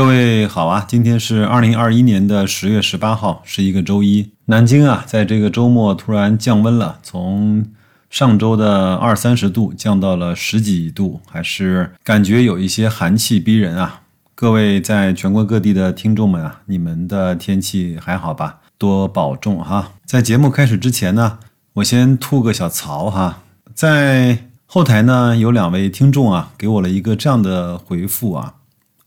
[0.00, 4.30] 各位好啊，今天是二零二一年的十月十八号，是一个周一。
[4.46, 7.66] 南京啊，在这个周末突然降温了，从
[8.08, 14.00] 上周的二三十度降到了十几度，还是感觉有一些寒气逼人啊。
[14.34, 18.60] 各位在全国各地的听众们啊，你们的天气还好吧？
[18.78, 19.92] 多保重哈。
[20.06, 21.40] 在节目开始之前呢，
[21.74, 23.42] 我先吐个小槽哈，
[23.74, 28.54] 在后台呢有两位听众啊，给我了一个这样的回复啊，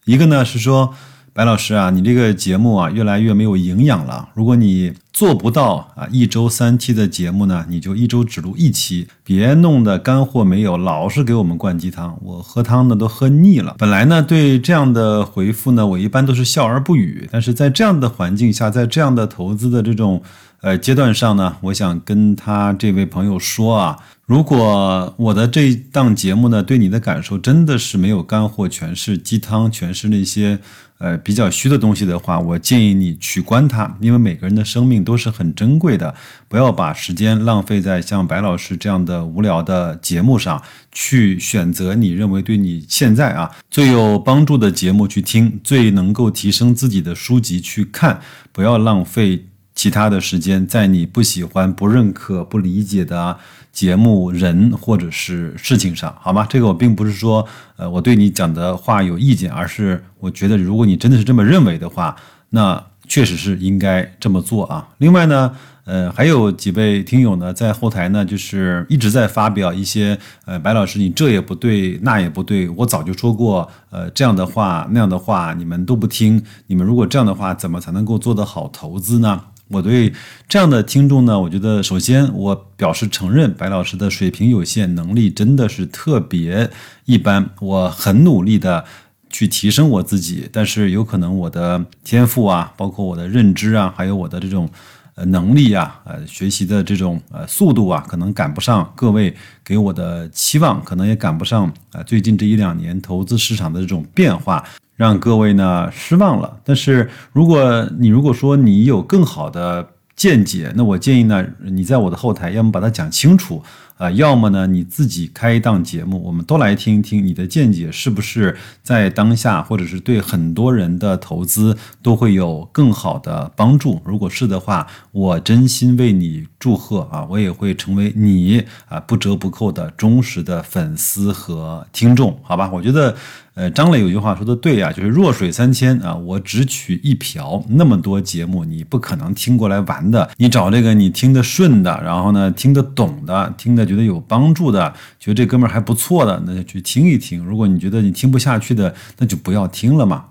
[0.06, 0.94] 一个呢是说。
[1.36, 4.30] 白老师啊，你这个节目啊越来越没有营养了。
[4.36, 13.74] 如果你做不到啊一周三期的节目呢，你就一周只录一期，别弄得干货没有，老是给我们灌鸡汤，我喝汤呢都喝腻了。
[13.80, 17.28] 本来呢对这样的回复呢，我一般都是笑而不语。
[17.32, 20.22] 但是在这样的环境下，在这样的投资的这种
[20.61, 30.59] 呃阶段上呢，我想跟他这位朋友说啊，如果我的这一档节目呢对你的感受真的是没有干货，全是鸡汤，全是那些。
[30.99, 36.15] 呃，比较虚的东西的话，我建议你取关它，因为每个人的生命都是很珍贵的，
[36.47, 48.21] 不要把时间浪费在像白老师这样的无聊的节目上，去选择你认为对你现在啊最有帮助的节目去听，最能够提升自己的书籍去看，
[48.53, 49.47] 不要浪费。
[49.75, 53.39] 其他的时间，在你不喜欢、不认可、不理解的
[53.73, 56.45] 节目、人或者是事情上，好吗？
[56.47, 62.15] 这个我并不是说，呃，我对你讲的话有意见，而是我觉得，如果你真的是这么认为的话，
[62.52, 64.88] 那确实是应该这么做啊。
[64.99, 65.52] 另外呢，
[65.85, 79.41] 呃，还有几位听友呢，在后台呢，就是一直在发表一些，呃，白老师，你这也不对，那也不对，我早就说过，呃，这样的话那样的话，你们都不听，你们如果这样的话，怎么才能够做得好投资呢？
[79.69, 80.14] 我对
[80.47, 86.70] 这样的听众呢，我觉得首先我表示承认，白老师的水平有限，能力真的是特别
[87.05, 87.50] 一般。
[87.59, 88.86] 我很努力的
[89.30, 94.70] 去提升我自己，但是有可能我的天赋啊，包括我的认知啊，还有我的这种
[95.16, 104.64] 呃能力啊，呃学习的这种呃速度啊，可能赶不上各位给我的期望，可能也赶不上啊最近这一两年投资市场的这种变化。
[105.03, 113.61] 让各位呢失望了，但是如果你如果说你有更好的见解，那我建议呢，你在我的后台要么把它讲清楚。
[113.97, 124.02] 啊，要么呢，你自己开一档节目，我们都来听一听你的见解，是不是在当下，或者是对很多人的投资都会有更好的帮助？
[124.03, 127.27] 如果是的话，我真心为你祝贺啊！
[127.29, 132.69] 我也会成为你啊不折不扣的忠实的粉丝和听众，好吧？
[132.72, 133.13] 我觉得，
[133.53, 137.62] 呃，张磊有句话说的对呀，就是弱水三千啊，我只取一瓢。
[137.68, 143.85] 那么多节目，你不可能听过来玩的，你找这个你听得顺的，然后呢听得懂的，听得。
[143.85, 147.44] 觉得有帮助的，觉得这哥们儿还不错的，那就去听一听。
[147.44, 150.28] 如果你觉得你听不下去的，那就不要听了嘛。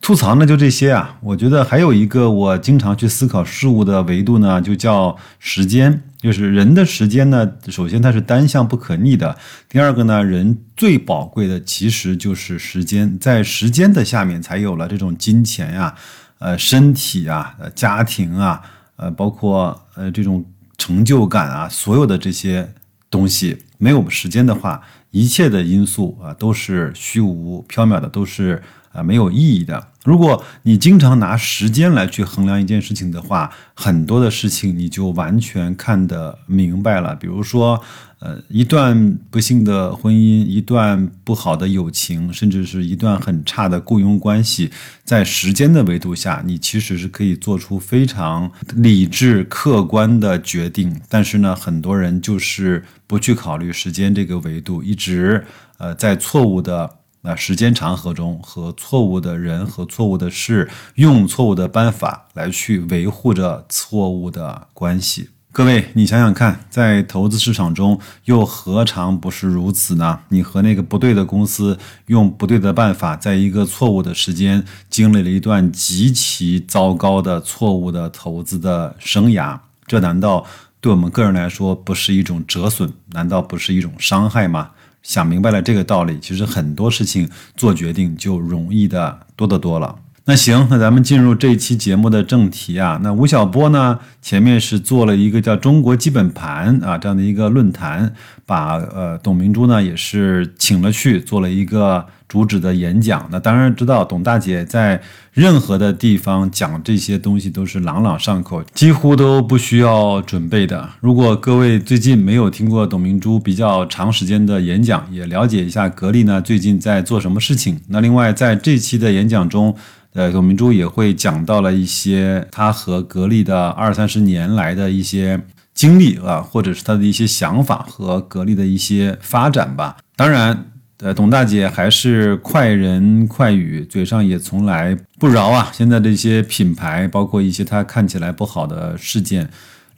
[0.00, 1.18] 吐槽呢就这些啊。
[1.20, 6.02] 我觉得还有一个我经常去思考事物的维度呢，就叫时间。
[6.18, 9.36] 就是人的时间呢，首先它是单向不可逆的。
[9.68, 15.94] 第二个呢，人最宝贵的其实就是时间，在时间的下面才有了这种金钱呀、
[16.38, 18.60] 呃身体啊、呃家庭啊、
[18.96, 20.44] 呃包括呃这种
[20.76, 22.72] 成就感啊，所有的这些。
[23.12, 28.62] 东西没有时间的话，一切的因素啊都是虚无缥缈的，都是
[28.92, 29.88] 啊没有意义的。
[30.04, 37.14] 如果你经常拿时间来去衡量一件事情的话，很多的事情你就完全看得明白了。
[37.16, 37.82] 比如说。
[38.22, 44.70] 呃，一段不幸的婚姻，一段不好的友情，甚至是一段很差的雇佣关系，
[45.04, 51.00] 在时间的维度下，你其实是可以做出非常理智、客观的决定。
[51.08, 55.42] 但是呢，很多人就是不去考虑时间这个维度，一直
[55.78, 65.30] 呃在错误的那时间长河中，和错误的人和错误的事，用错误的办法来去维护着错误的关系。
[65.52, 70.20] 各位，你想想看，在投资市场中，又何尝不是如此呢？
[70.28, 71.76] 你和那个不对的公司，
[72.06, 80.46] 用不对的办法，在一个错误的时间，经历了一段极其糟糕的错误的投资的生涯，这难道
[80.80, 82.92] 对我们个人来说不是一种折损？
[83.08, 84.70] 难道不是一种伤害吗？
[85.02, 89.96] 想明白了这个道理，其实很多事情做决定就容易的多得多了。
[90.26, 93.00] 那行，那咱们进入这一期节目的正题啊。
[93.02, 98.14] 那吴晓波呢，前面是做了一个叫“中国基本盘”啊这样的一个论坛，
[98.50, 103.28] 把呃董明珠呢也是请了去做了一个主旨的演讲。
[103.30, 105.00] 那当然知道，董大姐在
[105.32, 110.88] 任何的地方讲这些东西都是朗朗上口，几乎都不需要准备的。
[110.98, 117.80] 如果各位最近没有听过董明珠比较长时间的演讲，也了解一下格力呢最近在做什么事情。
[117.86, 119.76] 那另外在这期的演讲中。
[120.12, 125.40] 呃，董明珠也会讲到了一些他和格力的二三十年来的一些
[125.80, 129.96] 经历啊，或者是他的一些想法和格力的一些发展吧。
[130.14, 130.66] 当然，
[130.98, 135.70] 呃，董大姐还是快人快语，嘴上也从来不饶啊。
[135.72, 139.48] 现在这些品牌，包括一些他看起来不好的事件。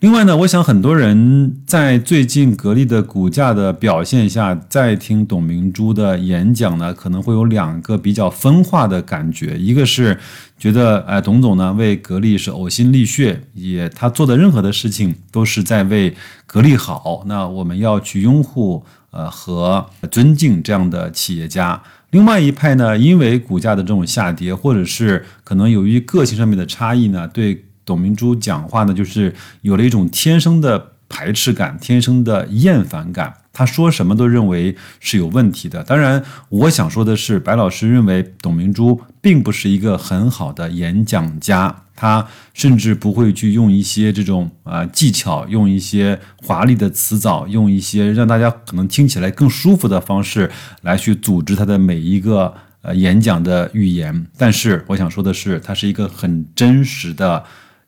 [0.03, 9.57] 另外呢，我想很多人在最近格力的股价的表现下，再听董明珠的演讲呢，可能会有两个比较分化的感觉。
[9.57, 10.19] 一个是
[10.59, 16.13] 觉得，哎，董总呢为格力是呕心沥血，也他做的任何的事情都是在为
[16.45, 17.23] 格力好。
[17.25, 21.81] 那我们要去拥护，呃和尊敬这样的企业家。
[22.11, 27.63] 另外一派呢，因为股价的这种下跌，或者是可能由于个性上面的差异呢，对。
[27.85, 33.33] 董明珠讲话呢，就是有了一种天生的排斥感，天生的厌烦感。
[33.55, 35.83] 他说什么都认为是有问题的。
[35.83, 50.49] 当然，我想说的是，白老师认为董明珠并不是一个很好的演讲家，他甚至不会去用一些这种啊技巧，用一些华丽的词藻，用一些让大家可能听起来更舒服的方式
[50.81, 52.51] 来去组织他的每一个
[52.81, 54.25] 呃演讲的语言。
[54.35, 57.43] 但是，我想说的是，他是一个很真实的。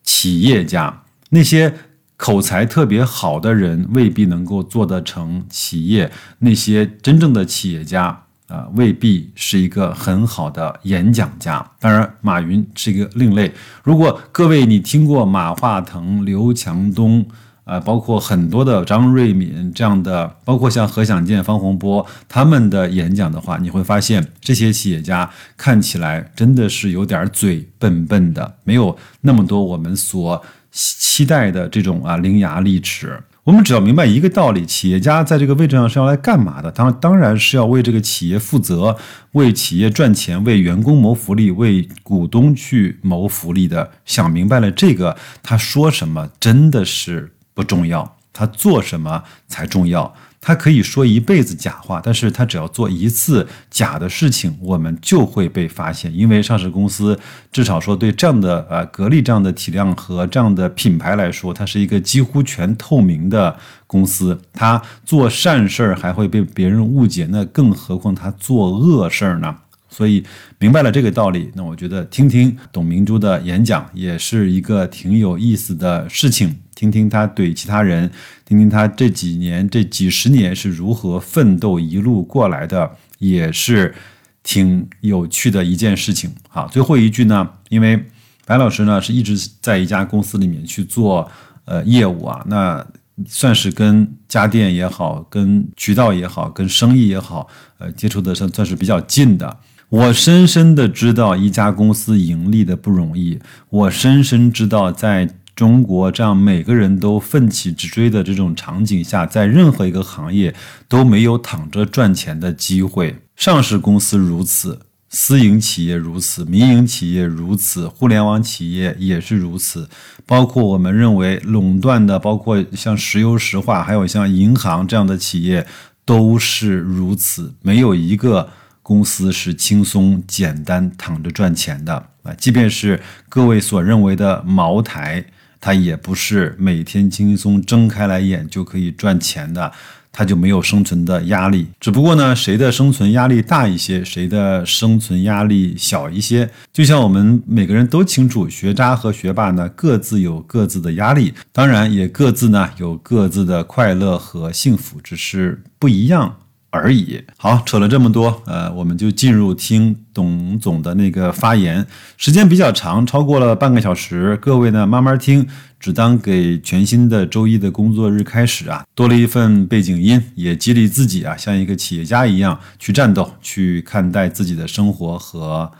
[0.05, 1.73] 企业家那些
[2.15, 6.09] 口才特别好的人未必能够做得成企业，
[6.39, 11.71] 那些真正的企业家啊，未必是一个很好的演讲家。
[11.79, 13.51] 当然，马云是一个另类。
[13.83, 17.25] 如果各位你听过马化腾、刘强东
[17.65, 30.41] 啊，包括很多的张瑞敏这样的，包括像何享健、方洪波他们的演讲的话，你会发现这些企业家看起来真的是有点嘴笨笨的，没有那么多我们所。
[30.77, 36.69] 期待的这种啊伶牙俐齿，我们只要明白一个道理：企业家在这个位置上是要来干嘛的？
[36.69, 38.97] 当当然是要为这个企业负责，
[39.31, 43.89] 为企业赚钱，为员工谋福利，为股东去谋福利的。
[44.03, 50.13] 想明白了这个，他说什么真的是不重要，他做什么才重要。
[50.41, 56.15] 他可以说一辈子假话，但是他只要做一次假的事情，我们就会被发现。
[56.15, 57.19] 因为上市公司
[57.51, 64.39] 至少说对这样的呃格力这样的体量和这样的品牌来说，它是一个几乎全透明的公司。
[64.53, 69.55] 他做善事儿还会被别人误解，那更何况他做恶事儿呢？
[69.89, 70.23] 所以
[70.59, 76.55] 明白了这个道理，那我觉得听听董明珠的演讲也是一个挺有意思的事情。
[76.75, 78.11] 听听他怼其他人，
[78.43, 83.95] 听听他这几年、这几十年是如何奋斗一路过来的，也是
[84.43, 86.29] 挺有趣的一件事情。
[86.49, 88.03] 好，最后一句呢，因为
[88.45, 91.31] 白老师呢是一直在一家公司里面去做
[91.63, 92.85] 呃业务啊，那
[93.25, 97.47] 算是跟家电也好、跟渠道也好、跟生意也好，
[97.77, 99.57] 呃，接触的算算是比较近的。
[99.89, 103.39] 我深深的知道一家公司盈利的不容易，
[103.69, 105.35] 我深深知道在。
[105.55, 110.53] 中国这样每个人都奋起直追的这种场景下，在任何一个行业
[110.89, 113.15] 都没有躺着赚钱的机会。
[113.37, 119.87] 上市公司如此，私营企业如此，民营企业如此，互联网企业也是如此。
[120.25, 125.65] 包括我们认为垄断的，包括像石油石化，还有像银行这样的企业
[126.03, 127.53] 都是如此。
[127.61, 128.49] 没有一个
[128.87, 132.31] 公司是轻松简单躺着赚钱的啊！
[132.37, 135.25] 即便是各位所认为的茅台。
[135.59, 139.71] 它也不是每天轻松睁开来眼就可以赚钱的，
[140.11, 141.65] 它就没有生存的压力。
[141.79, 146.47] 只不过呢，谁的生存压力大一些，谁的生存压力小一些。
[146.71, 156.35] 就像我们每个人都清楚，学渣和学霸呢各自有各自的压力，当然也各自呢有各自的快乐和幸福，只是不一样。
[156.75, 157.23] 而已。
[157.37, 161.85] 好，扯了这么多，呃，我们就进入听董总的那个发言，
[162.17, 164.35] 时间比较长，超过了半个小时。
[164.37, 165.47] 各位呢，慢慢听，
[165.79, 175.71] 只当给全新的周一的工作日开始啊，多了一份背景音，也激励自己啊，像一个企业家一样去战斗，去看待自己的生活和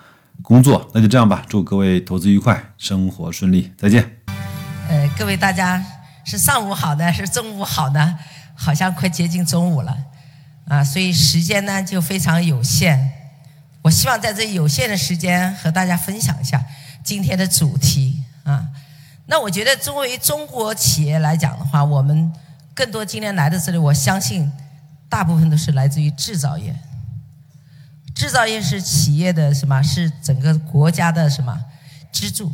[0.41, 0.89] 工作。
[0.93, 4.17] 那就这样吧，祝各位投资愉快，生活顺利，再见。
[4.87, 5.83] 呃，各位大家
[6.23, 8.15] 是上午好呢，是中午好呢？
[8.57, 9.93] 好像快接近中午了。
[10.67, 13.11] 啊，所以时间呢就非常有限。
[13.81, 16.65] 我希望在这有限的时间和大家分享一下
[17.03, 18.67] 今天的主题啊。
[19.27, 22.31] 那我觉得作为中国企业来讲的话，我们
[22.73, 24.51] 更多今天来的这里，我相信
[25.07, 26.75] 大部分都是来自于制造业。
[28.15, 29.81] 制造业是企业的什么？
[29.83, 31.59] 是整个国家的什么
[32.11, 32.51] 支柱？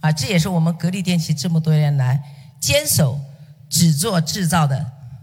[0.00, 2.22] 啊，这也是我们格力电器这么多年来
[2.60, 3.18] 坚守
[3.70, 4.78] 只做制造的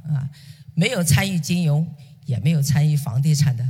[0.08, 0.30] 啊，
[0.74, 1.88] 没有参与金融。
[2.26, 3.68] 也没有参与房地产的，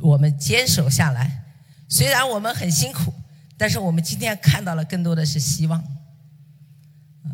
[0.00, 1.44] 我们坚守下来。
[1.88, 3.14] 虽然我们很辛苦，
[3.56, 5.80] 但是我们今天看到了更多的是希望。
[7.24, 7.30] 啊，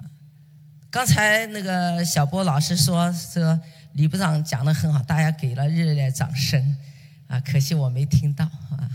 [0.90, 3.58] 刚才那个小波老师说说
[3.94, 6.76] 李部长讲的很好，大家给了热烈掌声，
[7.28, 8.90] 啊，可惜我没听到啊。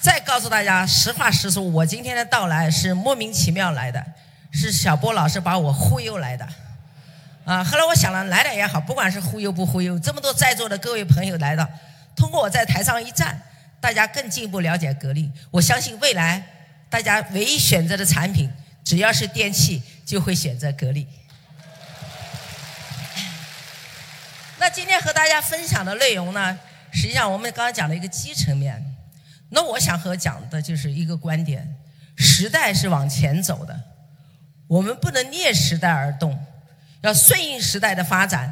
[0.00, 4.04] 再告诉大家，实话实说，我今天的到来是莫名其妙来的，
[4.52, 6.46] 是小波老师把我忽悠来的。
[7.44, 11.68] 啊，后来我想了，来了也好，不管是忽悠不忽悠，这么多在座的各位朋友来到，
[12.14, 13.42] 通过我在台上一站，
[13.80, 15.28] 大家更进一步了解格力。
[15.50, 16.40] 我相信未来
[16.88, 18.48] 大家唯一选择的产品，
[18.84, 21.08] 只要是电器，就会选择格力。
[24.58, 26.56] 那今天和大家分享的内容呢，
[26.92, 28.80] 实际上我们刚刚讲了一个基层面。
[29.50, 31.68] 那我想和讲的就是一个观点：
[32.16, 33.80] 时代是往前走的，
[34.72, 36.46] 我们不能逆时代而动，
[37.02, 38.50] 要顺应时代的发展。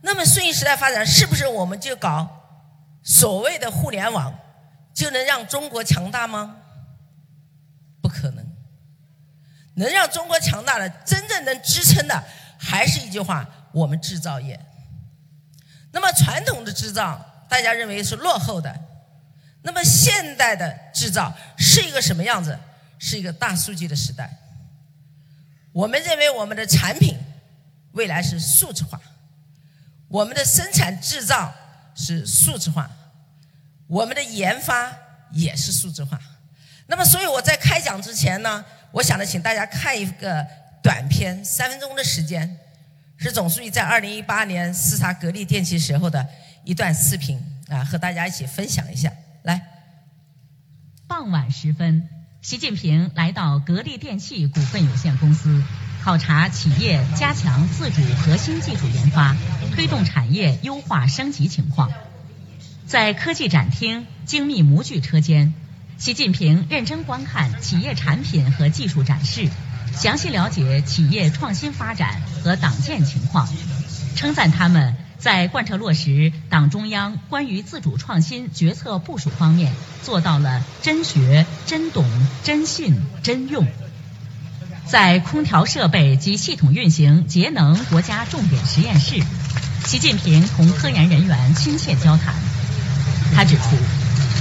[0.00, 2.26] 那么顺应时代发展，是不是我们就搞
[3.02, 4.34] 所谓的互联网，
[4.94, 6.56] 就能让中国强大吗？
[8.00, 8.46] 不可能。
[9.74, 12.24] 能让中国强大的、真正能支撑的，
[12.58, 14.58] 还是一句话：我们制造业。
[15.92, 18.74] 那么传统的制造，大家认为是落后的。
[19.60, 22.58] 那么现代的制造是一个什么样子？
[22.98, 24.34] 是一个大数据的时代。
[25.78, 27.16] 我们认为我们的产品
[27.92, 29.00] 未来是数字化，
[30.08, 31.54] 我们的生产制造
[31.94, 32.90] 是数字化，
[33.86, 34.92] 我们的研发
[35.30, 36.18] 也是数字化。
[36.88, 40.44] 那么，所以我在开讲之前呢，我想着请大家看一个
[40.82, 42.58] 短片，三分钟的时间，
[43.16, 46.26] 是总书记在二零一八年视察格力电器时候的
[46.64, 49.12] 一段视频啊，和大家一起分享一下。
[49.42, 49.62] 来，
[51.06, 52.08] 傍晚时分，
[52.48, 55.62] 习近平来到格力电器股份有限公司，
[56.02, 59.36] 考察企业加强自主核心技术研发、
[59.74, 61.92] 推动产业优化升级情况。
[62.86, 65.52] 在科技展厅精密模具车间，
[65.98, 69.50] 习近平认真观看企业产品和技术展示，
[69.92, 73.46] 详细了解企业创新发展和党建情况，
[74.16, 74.96] 称赞他们。
[75.18, 82.04] 在贯彻落实党中央关于自主创新决策部署方面，做到了真学、真懂、
[82.44, 83.66] 真信、真用。
[84.86, 89.20] 在空调设备及系统运行节能国家重点实验室，
[89.84, 92.34] 习近平同科研人员亲切交谈。
[93.34, 93.76] 他指出，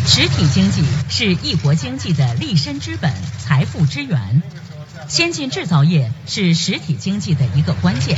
[0.05, 4.41] 实体经济是一国经济的立身之本、财富之源，
[5.10, 8.17] 先进制造业是实体经济的一个关键。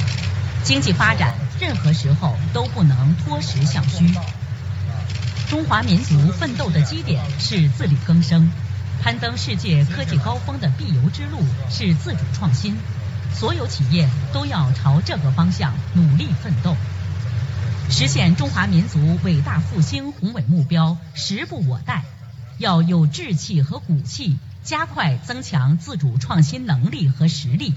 [0.64, 4.14] 经济发展任何时候都不能脱实向虚。
[5.50, 8.52] 中华民族奋斗的基点是自力更生，
[9.02, 11.40] 攀登世界科技高峰的必由之路
[11.70, 12.78] 是自主创新。
[13.34, 16.76] 所有企业都要朝这个方向努力奋斗，
[17.90, 22.04] 实现中华民族伟大复兴宏伟目标，时不我待。
[22.58, 27.74] 要有志气和骨气，加快增强自主创新能力和实力。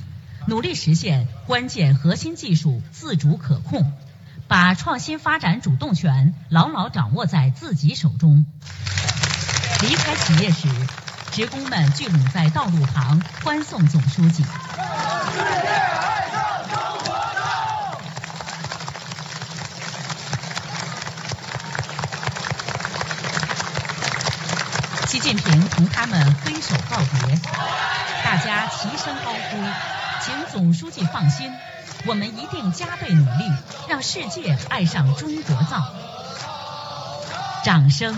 [0.47, 3.93] 努力实现关键核心技术自主可控，
[4.49, 8.45] 把创新发展主动权牢牢掌握在自己手中。
[9.83, 10.69] 离开企业时，
[11.31, 14.45] 职工们聚拢在道路旁欢送总书记。
[25.07, 27.37] 习近平同他们挥手告别，
[28.25, 30.02] 大家齐声高呼。
[30.25, 31.51] 请总书记放心，
[32.07, 33.45] 我们一定加倍努力，
[33.89, 35.95] 让世界爱上中国造。
[37.65, 38.15] 掌声、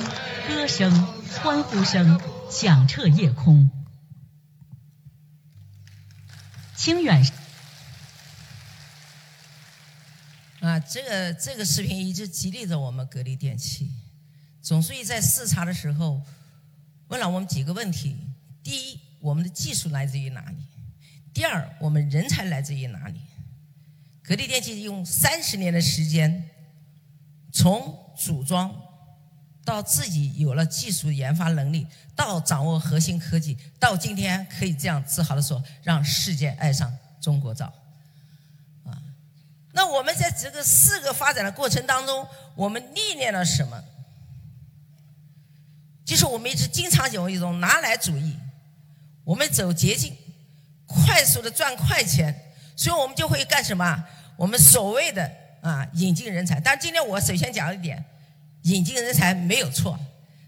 [0.46, 1.06] 歌声、
[1.42, 2.20] 欢呼声
[2.50, 3.70] 响彻夜空。
[6.76, 7.26] 清远
[10.60, 13.90] 啊，这个这个视频一直激励着我们格力电器。
[14.60, 16.20] 总书记在视察的时候
[17.08, 18.16] 问了我们几个问题：
[18.62, 20.56] 第一，我们的技术来自于哪里？
[21.34, 23.20] 第二，我们人才来自于哪里？
[24.22, 26.48] 格力电器用三十年的时间，
[27.52, 28.72] 从组装
[29.64, 37.66] 到自己有了技术研发能力，到掌握核心科技，到今天可以这样自豪的说，让世界爱上中国造。
[38.84, 39.02] 啊，
[39.72, 43.82] 那我们在这个四个发展的过程当中，我们历练了什么？
[46.04, 48.36] 就是我们一直经常有一种拿来主义，
[49.24, 50.16] 我们走捷径。
[50.86, 52.34] 快速的赚快钱，
[52.76, 54.04] 所以我们就会干什么？
[54.36, 56.60] 我们所谓的啊引进人才。
[56.60, 58.04] 但今天我首先讲一点，
[58.62, 59.98] 引进人才没有错，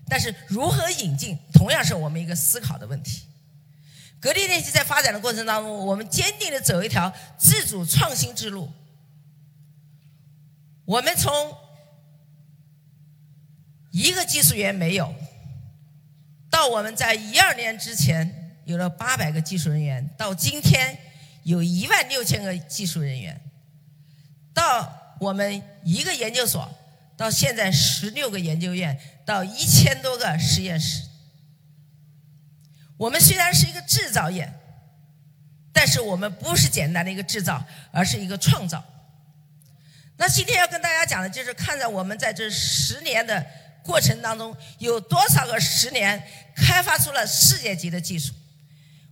[0.09, 3.23] 但是如何引进，同样是我们一个思考的问题。
[4.21, 8.71] 格力电器在发展的过程当中，我们坚定的走一条自主创新之路。
[10.85, 11.33] 我们从
[13.91, 15.15] 一个技术员没有。
[16.49, 20.99] 到我们在一二年之前有了八百个技术人员，到今天
[21.45, 23.41] 有一万六千个技术人员，
[24.53, 26.69] 到我们一个研究所，
[27.17, 31.05] 到现在十六个研究院，到一千多个实验室。
[32.97, 34.53] 我们虽然是一个制造业，
[35.73, 38.85] 但是我们不是简单的一个制造，而是一个创造。
[40.17, 43.47] 那今天要跟大家讲的就是，看在我们在这十年的
[43.85, 46.21] 过程当中，有多少个十年
[46.57, 48.35] 开发出了世界级的技术。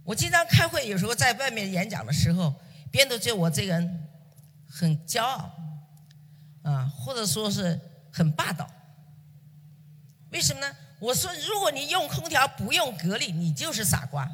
[0.05, 2.55] 我经常开会，有时候在外面演讲的时候，
[2.91, 4.09] 别人都觉得我这个人
[4.69, 5.51] 很骄傲，
[6.63, 7.81] 啊，或者说是
[8.13, 8.69] 很霸道。
[10.31, 10.77] 为什么呢？
[11.01, 14.31] 我说，如果你用空调不用格力，你就是傻瓜。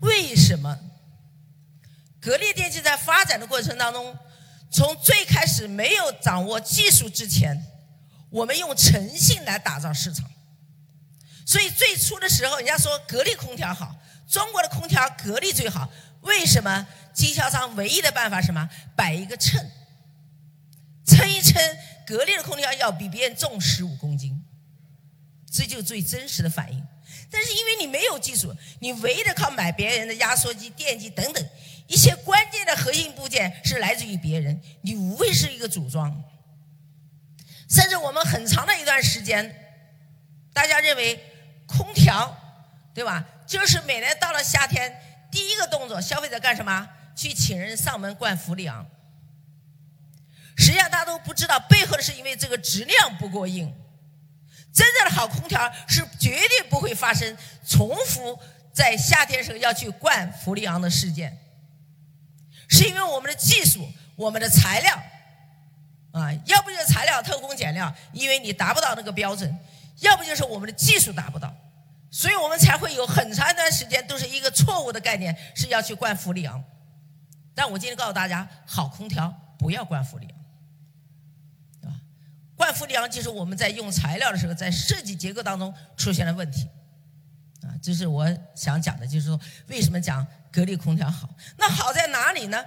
[0.00, 0.78] 为什么？
[2.20, 4.16] 格力电器在发展的过程当中，
[4.70, 7.64] 从最开始没有掌握技术之前，
[8.30, 10.28] 我们用诚信来打造市场。
[11.46, 13.94] 所以最初的时候，人家说格力空调好，
[14.28, 15.88] 中国的空调格力最好。
[16.22, 16.86] 为什么？
[17.14, 18.68] 经销商唯一的办法什么？
[18.96, 19.64] 摆一个秤，
[21.06, 21.54] 称一称，
[22.04, 24.44] 格力的空调要比别人重十五公斤，
[25.50, 26.84] 这就最真实的反应。
[27.30, 31.48] 但是因为你没有技术，你唯一的靠买别人的压缩机、电机等等。
[31.86, 36.24] 一些关键的核心部件是来自于别人，你无非是一个组装。
[37.70, 39.54] 甚至我们很长的一段时间，
[40.52, 41.18] 大家认为
[41.66, 42.36] 空调，
[42.94, 43.24] 对吧？
[43.46, 46.88] 就是每年到了夏天，第一个动作，消费者干什么？
[47.14, 48.86] 去请人上门灌氟利昂。
[50.56, 53.74] 实际上大家都不知道，背后的是因为这个质量不过硬。
[54.72, 58.38] 真正的好空调是绝对不会发生重复
[58.74, 61.38] 在夏天时候要去灌氟利昂的事件。
[62.68, 64.94] 是因为我们的技术，我们的材料，
[66.12, 69.50] 啊，要不就是材料偷工减料，因为你达不到那个标准；
[70.00, 71.54] 要不就是我们的技术达不到，
[72.16, 76.64] 所以我们才会有很长一段时间都是一个错误的概念，是要去灌氟利昂。
[77.54, 80.26] 但我今天告诉大家，好空调不要灌氟利
[81.82, 82.00] 昂，啊，
[82.56, 86.66] 灌氟利昂就是我们在用材料的时候，在设计结构当中出现了问题，
[87.60, 90.26] 啊，这是我想讲的，就是说为什么讲。
[90.52, 92.64] 格力空调好，那好在哪里呢？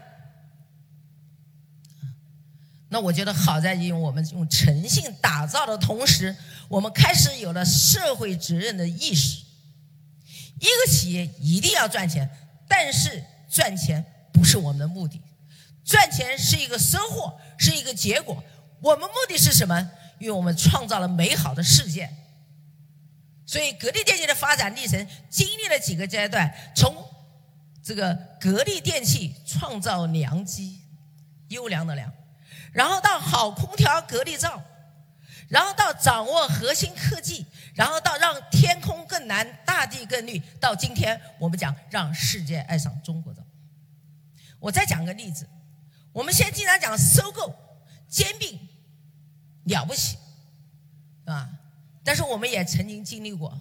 [2.90, 6.36] 那我觉得好在于我们用诚信打造的同时，
[6.68, 9.44] 我们开始有了社会责任的意识。
[10.60, 12.30] 一个企业一定要赚钱，
[12.68, 15.22] 但是赚钱不是我们的目的，
[15.86, 18.44] 赚钱是一个收获，是一个结果。
[18.82, 19.92] 我们目的是什么？
[20.20, 22.10] 因为我们创造了美好的世界。
[23.46, 26.94] 所以，格力电器的发展历程经历了几个阶段，从
[27.84, 30.82] 这个格力电器创造良机，
[31.48, 32.14] 优良的良，
[32.74, 34.62] 然后到好空调格力造，
[35.48, 43.42] 然后到掌握核心科技，然后到让天空更蓝，大地更绿，到今天我们讲让世界爱上中国造。
[44.60, 45.48] 我再讲个例子，
[46.12, 47.56] 我们现在经常讲收购
[48.08, 48.60] 兼并，
[49.64, 50.18] 了不起，
[51.26, 51.50] 啊，
[52.04, 53.60] 但是我们也曾经经历过，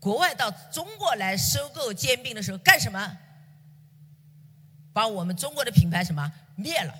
[0.00, 3.18] 国外到中国来收购兼并的时候干什么？
[4.92, 6.94] 把我们中国的品牌什么灭了？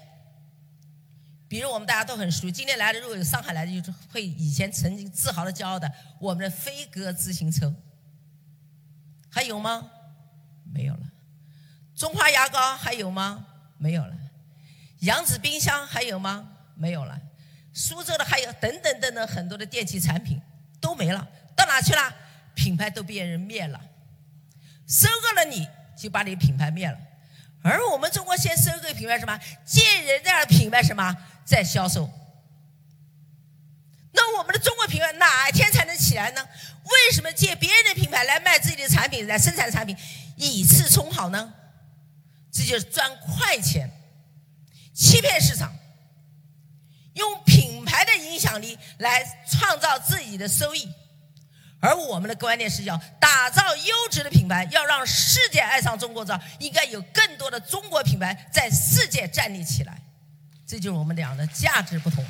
[1.48, 7.72] 比如我们大家都很熟，今天来的如果有上海来的，就是会以前曾经自豪的、骄傲的我们的飞鸽自行车，
[9.30, 9.90] 还有吗？
[10.72, 11.00] 没有了。
[11.94, 13.46] 中华牙膏还有吗？
[13.78, 14.16] 没有了。
[15.00, 16.48] 扬子冰箱还有吗？
[16.74, 17.20] 没有了。
[17.72, 20.40] 苏州的还有等等等等很多的电器产品
[20.80, 22.14] 都没了，到哪去了？
[22.54, 23.78] 品牌都被人灭了，
[24.88, 26.98] 收购了你就把你品牌灭了。
[27.62, 29.38] 而我们中国先收购品牌什么？
[29.64, 31.14] 借人家的品牌什么
[31.46, 32.10] 在销售？
[34.12, 36.42] 那我们的中国品牌哪一天才能起来呢？
[36.84, 39.96] 为什么借别人的品牌来卖自己的产品，来生产产品，
[40.36, 41.54] 以次充好呢？
[42.52, 43.90] 这就是赚快钱，
[44.94, 45.74] 欺骗市场，
[47.14, 50.88] 用品牌的影响力来创造自己的收益。
[51.80, 60.00] 而我们的观念是要打造优质的品牌，要让世界爱上中国造，应该有更多的中国品牌在世界站立起来，
[60.66, 62.24] 这就是我们俩的价值不同。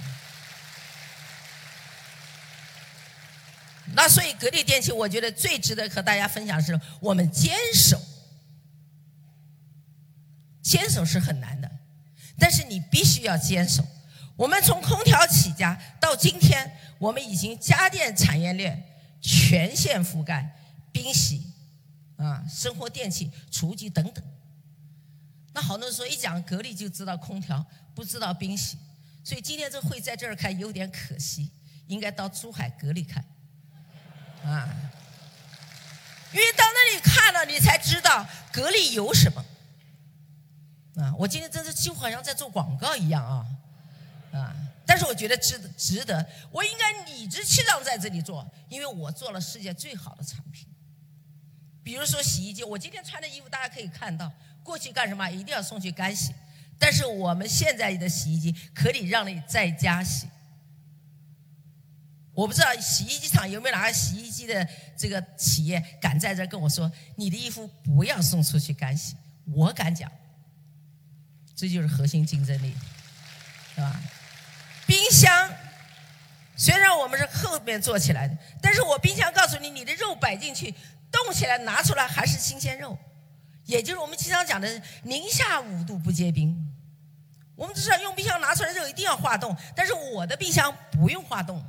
[3.94, 8.01] 那所以格力电器，我觉得最值得和大家分享的是，我们坚守，
[10.62, 11.70] 坚守是很难的，
[12.38, 13.87] 但是你必须要坚守。
[14.37, 18.92] 我们从空调起家到今天，我们已经家电产业链。
[19.18, 20.57] 全线覆盖，
[20.92, 21.42] 冰洗，
[22.16, 24.22] 啊，生活电器、厨具等等。
[25.57, 27.64] 那好多人说一讲格力就知道空调，
[27.95, 28.77] 不知道冰洗。
[29.25, 31.51] 所以今天这会在这儿开有点可惜，
[31.87, 33.25] 应该到珠海格力看，
[34.45, 34.69] 啊，
[36.31, 39.42] 因为到那里看了，你才知道格力有什么。
[41.03, 43.47] 啊，我今天真是几乎好像在做广告一样啊，
[44.38, 44.57] 啊！
[44.85, 50.69] 但是我觉得值得，值得，我应该理直气壮在这里做，因为我做了世界最好的产品。
[51.83, 54.31] 比如说洗衣机，我今天穿的衣服大家可以看到，
[54.66, 56.35] 过去干什么一定要送去干洗，
[56.76, 60.26] 但是我们现在的洗衣机可以让你在家洗。
[62.35, 69.16] 我不知道洗衣机厂有没有哪个洗衣机的这个企业敢在这跟我说，你的衣服不要送出去干洗，
[69.55, 70.11] 我敢讲。
[71.55, 72.74] 这就是核心竞争力，
[73.74, 73.98] 是吧？
[74.87, 75.50] 冰箱
[76.57, 80.74] 虽然我们是后面做起来的，但是我冰箱告诉你，你的肉摆进去，
[81.11, 82.98] 冻起来拿出来还是新鲜肉，
[83.66, 86.57] 也就是我们经常讲的零下五度不结冰。
[87.55, 91.62] 我们知道用冰箱拿出来之后一定要化冻，但是我的冰箱不用化冻，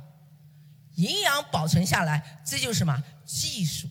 [0.94, 3.88] 营养保存下来，这就是什么技术？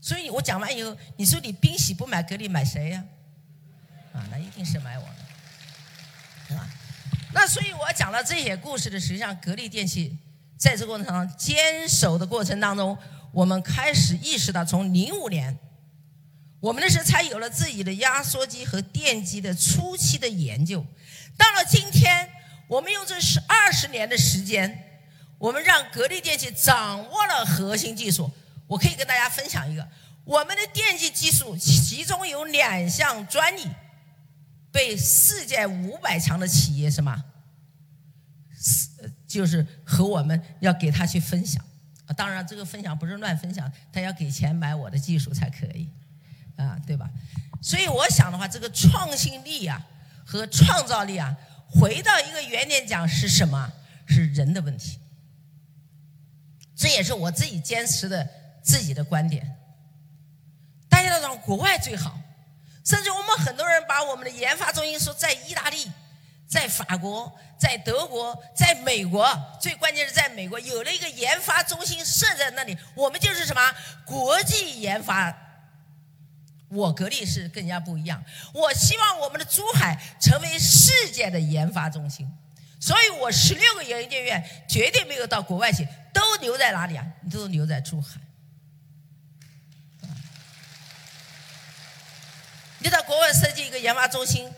[0.00, 3.04] 所以我讲完以后，你说你冰洗不买格力买谁呀？
[4.14, 6.66] 啊，那一定是买我的，是吧？
[7.34, 10.16] 那所以我讲了这些故事的，实际上格力电器
[10.56, 12.96] 在这个过程当中坚守的过程当中，
[13.30, 15.58] 我们开始意识到，从零五年，
[16.60, 20.84] 我们那时才有了自己的压缩机和电机的初期的研究。
[21.36, 22.28] 到了今天，
[22.68, 25.02] 我们用这十二十年的时间，
[25.38, 28.30] 我们让格力电器掌握了核心技术。
[28.66, 29.88] 我可以跟大家分享一个，
[30.24, 33.66] 我们的电机技术其中有两项专利。
[34.70, 37.24] 被世界五百强的企业什么，
[39.26, 41.64] 就是和我们要给他去分享，
[42.14, 45.88] 当然这个分享不是乱分享，他要给钱买我的技术才可以，
[46.58, 47.08] 啊，对吧？
[47.62, 49.80] 所以我想的话，这个创新力啊
[50.26, 51.34] 和创造力啊，
[51.66, 53.72] 回到一个原点讲是什么？
[54.06, 55.00] 是人的问题。
[56.76, 58.28] 这也是我自己坚持的
[58.62, 59.56] 自己的观点。
[60.88, 62.18] 大家都讲国外最好。
[62.84, 65.90] 甚至我们很多人把我们的研发中心说在意大利、
[66.48, 69.28] 在法国、在德国、在美国，
[69.60, 73.60] 最关键是在美国有了一个研发中心设在那里，我们就是什么
[74.06, 75.36] 国际研发。
[76.68, 82.30] 我格力是更加不一样，我希望我们的珠海成为世界的研发中心，
[82.78, 87.06] 所以我十六个研究院绝对没有到国外去，都留在哪里啊？
[87.30, 88.20] 都留在珠海。
[92.80, 94.48] 你到国外设计一个研发中心，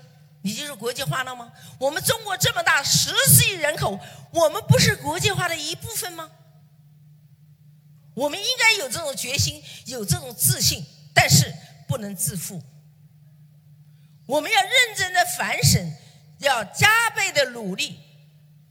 [0.42, 1.50] 你就是国际化了吗？
[1.78, 3.98] 我们中国这么大，十四亿人口，
[4.32, 6.30] 我们不是国际化的一部分吗？
[8.14, 11.50] 我们应该有这种决心，有这种自信，但是
[11.90, 12.62] 不能自负。
[14.26, 15.92] 我们要认真的反省，
[16.38, 17.98] 要加倍的努力，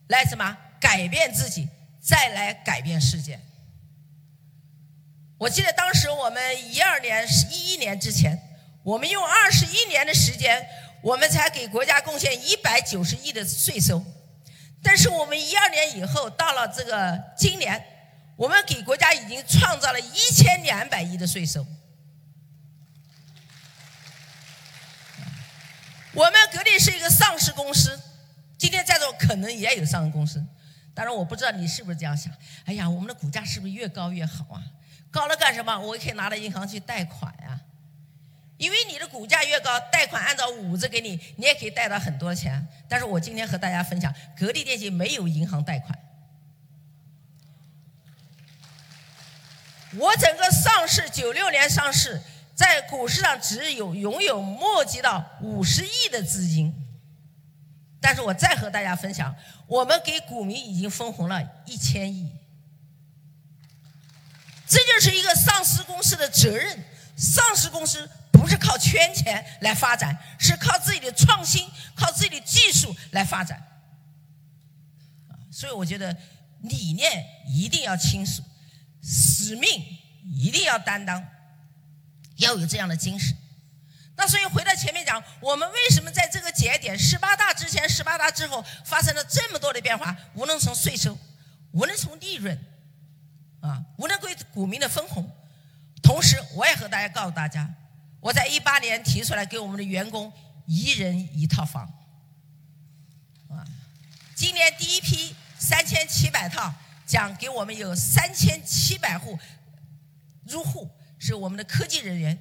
[0.08, 1.68] 来什么改变自己，
[2.02, 3.38] 再来改变世界。
[5.38, 8.40] 我记得当时我们一二年、一一年之前。
[8.82, 10.66] 我们用二十一年的时间，
[11.04, 14.02] 我们才给国家贡献一百九十亿的税收。
[14.82, 17.84] 但是我们一二年以后，到了这个今年，
[18.38, 21.64] 我们给国家已经创造了一千两百亿的税收。
[26.14, 28.00] 我们格力是一个上市公司，
[28.58, 30.44] 今天在座可能也有上市公司，
[30.94, 32.34] 当然我不知道你是不是这样想。
[32.66, 34.64] 哎呀，我们的股价是不是越高越好啊？
[35.12, 35.78] 高了干什么？
[35.80, 37.60] 我可以拿到银行去贷款呀。
[38.58, 42.68] 因为你的股价越高，贷款按照五折给你，你也可以贷到很多钱。
[42.90, 45.98] 但是我今天和大家分享，格力电器没有银行贷款。
[49.94, 52.22] 我整个上市九六年上市，
[52.60, 56.76] 在股市上只有拥有募集到五十亿的资金。
[58.02, 59.34] 但是我再和大家分享，
[59.66, 62.30] 我们给股民已经分红了一千亿。
[64.68, 66.84] 这就是一个上市公司的责任，
[67.16, 68.10] 上市公司。
[68.32, 73.62] 不是靠圈钱来发展，是靠自己的创新，靠自己的技术来发展。
[75.52, 76.16] 所以我觉得
[76.62, 78.42] 理念一定要清楚，
[79.04, 79.70] 使命
[80.24, 81.22] 一定要担当，
[82.40, 83.38] 要有这样的精神。
[84.18, 90.14] 那所以回到前面讲，我们为什么在这个节点，十八大之前、十八大之后发生了这么多的变化？
[90.34, 91.18] 无论从税收，
[91.72, 92.58] 无论从利润，
[93.62, 95.32] 啊，无论归股民的分红，
[96.04, 97.74] 同时我也和大家告诉大家。
[98.20, 100.34] 我在一八年提出来给我们的员工
[100.66, 101.84] 一人一套房，
[103.50, 103.64] 啊，
[104.36, 106.74] 今年第一批三千七百套，
[107.06, 109.40] 讲给我们有三千七百户
[110.46, 112.38] 入户，是我们的科技人员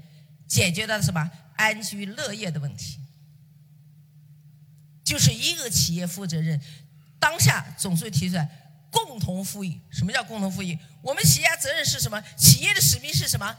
[0.47, 2.99] 解决的什么安居乐业的问题。
[5.05, 6.59] 就是一个企业负责任。
[7.19, 8.49] 当下总书记提出来，
[8.91, 9.81] 共同富裕。
[9.91, 10.79] 什么叫共同富裕？
[11.03, 12.23] 我们企业责任是什么？
[12.37, 13.57] 企业的使命是什么？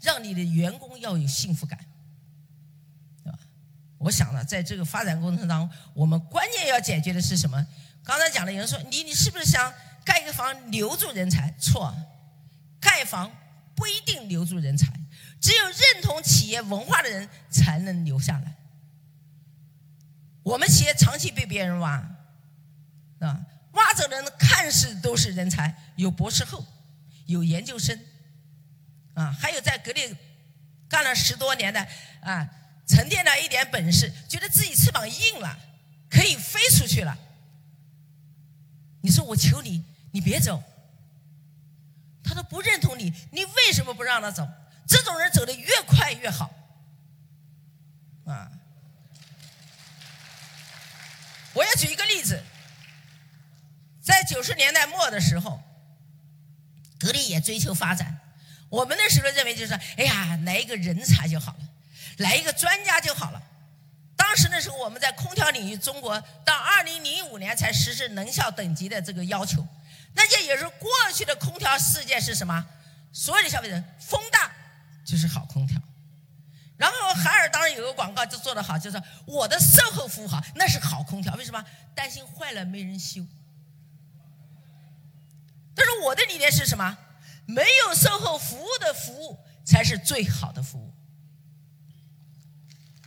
[0.00, 1.78] 让你的员工要有幸福感，
[3.22, 3.38] 对吧？
[3.98, 7.64] 我想呢，在这个发展过程当中，我们关键要解决的是什么？
[8.02, 9.72] 刚才讲了，有人说你你是不是想
[10.04, 11.54] 盖一个房留住人才？
[11.60, 11.94] 错，
[12.80, 13.30] 盖房
[13.74, 14.92] 不一定留住人才，
[15.40, 18.56] 只有认同企业文化的人才能留下来。
[20.42, 21.92] 我们企业长期被别人挖，
[23.20, 26.66] 啊，挖走的人看似都是人才，有博士后，
[27.26, 27.98] 有研究生，
[29.14, 30.16] 啊，还有在格力
[30.88, 31.86] 干了十多年的
[32.20, 32.48] 啊，
[32.86, 35.58] 沉淀了一点本事，觉得自己翅膀硬了，
[36.10, 37.16] 可以飞出去了。
[39.00, 40.62] 你说我求你，你别走。
[42.32, 44.48] 他都不认同你，你为什么不让他走？
[44.88, 46.50] 这种人走的越快越好。
[48.24, 48.50] 啊！
[51.52, 52.42] 我要举一个例子，
[54.02, 55.62] 在九十年代末的时候，
[56.98, 58.18] 格力也追求发展。
[58.70, 61.68] 我们那时候认为就是，哎呀，来一个人才就好了，
[62.16, 63.42] 来一个专家就好了。
[64.16, 69.66] 当时那时候，我们在空调领域，中国到二零零五年才实施能效等级的这个要求。
[70.14, 72.66] 那些也是过去的空调世界是什么？
[73.12, 74.50] 所有的消费者，风大
[75.04, 75.80] 就是好空调。
[76.76, 81.34] 然后海尔当然有个广告就做得好，就是我的售后服务好，那是好空调。
[81.36, 81.64] 为什么？
[81.94, 83.24] 担心坏了没人修。
[85.74, 86.98] 但是我的理念是什么？
[87.46, 90.92] 没有售后服务的服务才是最好的服务。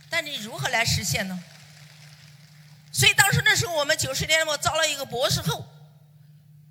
[0.08, 1.38] 但你如何来实现呢？
[2.92, 5.66] 所以当时那时候我们九十年代末招了一个博士后，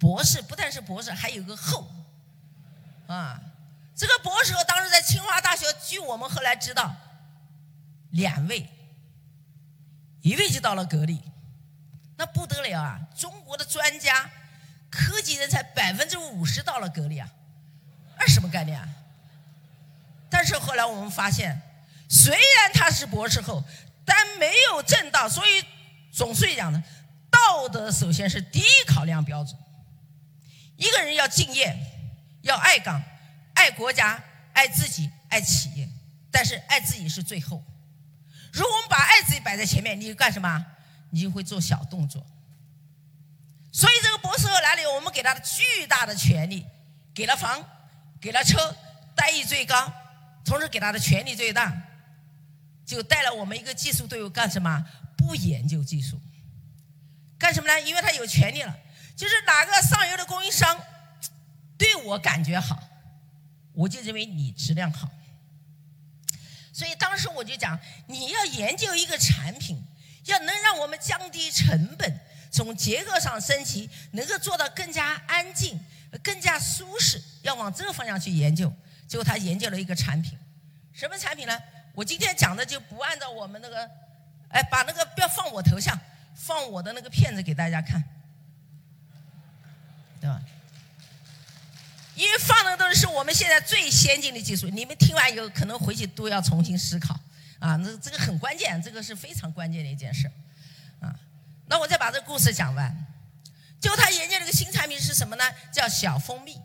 [0.05, 1.89] 博士不但是博士，还有个后，
[3.07, 3.41] 啊，
[3.95, 6.95] 这个博士后当时在清华大学，据我们后来知道，
[8.11, 8.69] 两位，
[10.21, 11.23] 一位就到了格力，
[12.15, 12.99] 那不得了啊！
[13.17, 14.29] 中国的专家、
[14.91, 17.27] 科技人才百分之五十到了格力啊，
[18.19, 18.87] 那什么概念啊？
[20.29, 21.59] 但是后来我们发现。
[22.07, 23.63] 虽然他是博士后，
[24.05, 25.65] 但没有正道，所以
[26.13, 26.79] 总书记讲的，
[27.31, 29.59] 道德首先是第一考量标准。
[30.77, 31.75] 一个人要敬业，
[32.41, 33.01] 要爱岗，
[33.53, 34.21] 爱国家，
[34.53, 35.88] 爱自己，爱企业，
[36.31, 37.63] 但是爱自己是最后。
[38.51, 40.65] 如果我们把爱自己摆在前面，你干什么？
[41.11, 42.25] 你就会做小动作。
[43.71, 46.65] 所以这个博士后来了以后，我们给他的巨大的权利，
[47.13, 47.63] 给了房，
[48.21, 48.75] 给了车，
[49.15, 49.93] 待遇最高，
[50.43, 51.75] 同时给他的权利最大。
[52.85, 54.85] 就带了我们一个技术队伍干什么？
[55.17, 56.21] 不研究技术，
[57.39, 57.81] 干什么呢？
[57.81, 58.77] 因为他有权利了，
[59.15, 60.80] 就是哪个上游的供应商
[61.78, 62.82] 对我感觉好，
[63.73, 65.10] 我就认为你质量好。
[66.73, 69.82] 所以当时我就讲，你要研究一个产品，
[70.25, 72.19] 要能让我们降低成本，
[72.51, 75.80] 从结构上升级，能够做到更加安静、
[76.21, 78.71] 更加舒适，要往这个方向去研究。
[79.08, 80.38] 结果他研究了一个产品，
[80.91, 81.58] 什么产品呢？
[81.93, 83.89] 我今天讲的就不按照我们那个，
[84.49, 85.97] 哎，把那个不要放我头像，
[86.36, 88.04] 放我的那个片子给大家看，
[90.25, 90.41] 对吧？
[92.15, 97.13] 因为放的都是我们现在最先进的技术，你们听完以后可能回去都要重新思考
[97.59, 97.75] 啊。
[97.75, 100.31] 那这个很关键，这个是非常关键的一件事
[100.99, 101.13] 啊。
[101.67, 103.05] 那我再把这个故事讲完，
[103.79, 105.43] 就他研究这个新产品是什么呢？
[105.71, 106.59] 叫小蜂蜜。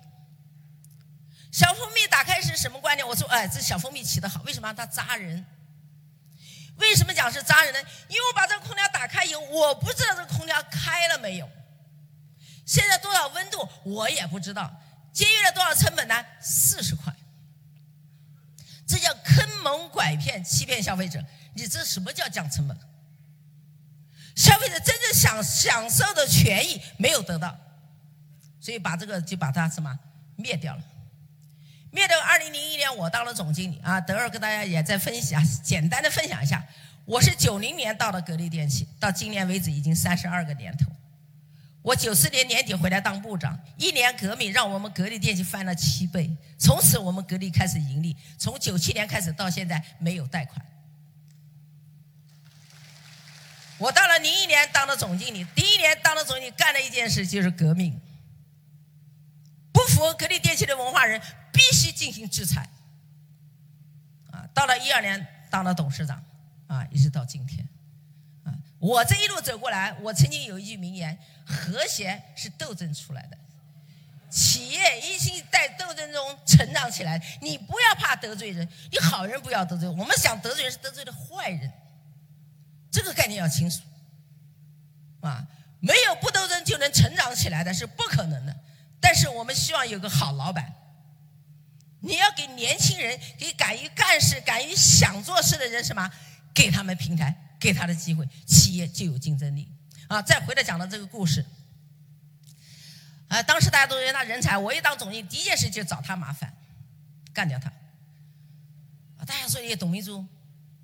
[1.52, 3.06] 小蜂蜜打开是什么观点？
[3.06, 4.72] 我说，哎，这小蜂蜜起得好，为什么？
[4.72, 5.44] 它扎人。
[6.76, 7.80] 为什么讲是扎人呢？
[8.08, 11.50] 因为我把这个空调打开以后，我不知道这个空调开了没有，
[12.70, 14.72] 现在多少温度我也不知道，
[15.12, 16.14] 节约了多少成本呢？
[16.40, 17.12] 四十块。
[18.86, 21.20] 这叫坑蒙拐骗，欺骗消费者。
[21.54, 22.78] 你这什么叫降成本？
[24.36, 27.58] 消费者真正想享受的权益没有得到，
[28.60, 29.98] 所以把这个就把它什么
[30.36, 30.82] 灭掉了。
[31.90, 32.20] 灭掉。
[32.20, 34.00] 二零零一年，我当了总经理啊。
[34.00, 36.64] 德尔跟大家也在分享，简单的分享一下。
[37.04, 40.88] 我是九零年到的格力电器，到今年为止已经三十二个年头。
[41.82, 48.16] 我九四年年底回来当部长，一年革命让我们格力电器翻了七倍，从此我们格力开始盈利。
[48.38, 50.64] 从九七年开始到现在没有贷款。
[53.78, 57.98] 我到了零一年当了总经理，第一年当了总经理干了一件事就是革命，
[59.72, 61.20] 不符合格力电器的文化人。
[61.52, 62.66] 必须进行制裁，
[64.30, 66.24] 啊，到了一二年当了董事长，
[66.68, 67.68] 啊，一直到今天，
[68.80, 73.36] 我这一路走过来，我曾经有一句名言：和谐是斗争出来的，
[74.30, 77.22] 企业一心在斗争中成长起来。
[77.42, 79.86] 你不要怕得罪人，你好人不要得罪。
[79.86, 81.70] 我们想得罪人是得罪的坏人，
[82.90, 83.82] 这个概念要清楚，
[85.20, 85.46] 啊，
[85.80, 88.56] 没有不斗争就能成长起来的是不可能的。
[88.98, 90.74] 但是我们希望有个好老板，
[92.00, 96.10] 你要给年轻人，给敢于干事、敢于想做事的人什么？
[96.54, 99.70] 给他们平台，给他的机会，企业就有竞争力。
[100.08, 101.44] 啊，再回来讲到这个故事，
[103.28, 106.52] 啊，当时大家都觉得他人才，我一当总经理，第一件事就找他麻烦，
[107.32, 107.68] 干掉他。
[109.18, 110.26] 啊，大家说你董明珠，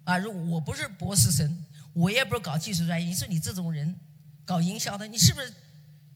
[0.05, 3.99] 啊，如果我不是博士生，我也不是搞技术专业，你说你这种人，
[4.45, 5.53] 搞营销的，你是不是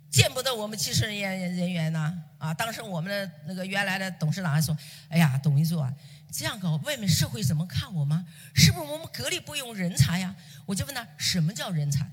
[0.08, 2.22] 见不得我们技术人员人员呢？
[2.38, 4.76] 啊，当时我们的那个原来的董事长还说，
[5.08, 5.92] 哎呀，董明珠啊。
[6.32, 8.26] 这样搞，外面社会怎么看我吗？
[8.54, 10.34] 是不是我们格力不用人才呀？
[10.66, 12.04] 我就问他什么叫人才？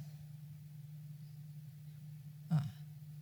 [2.50, 2.66] 啊，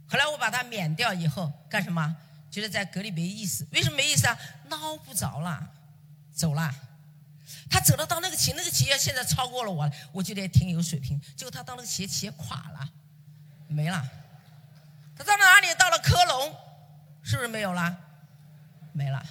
[0.08, 2.16] 后来我把他免掉以后干什么？
[2.50, 3.68] 觉得在格力没意思。
[3.72, 4.38] 为什么没意思啊？
[4.70, 5.70] 捞不着了，
[6.34, 6.74] 走了。
[7.70, 11.20] 他走了到那个企，那个企业现在超过了我，我觉得也挺有水平。
[11.36, 12.90] 结果他到那个企业，企业垮了，
[13.68, 14.02] 没了。
[15.18, 15.68] 他到了哪里？
[15.78, 16.56] 到了科隆，
[17.22, 17.98] 是不是没有了？
[18.94, 19.26] 没了。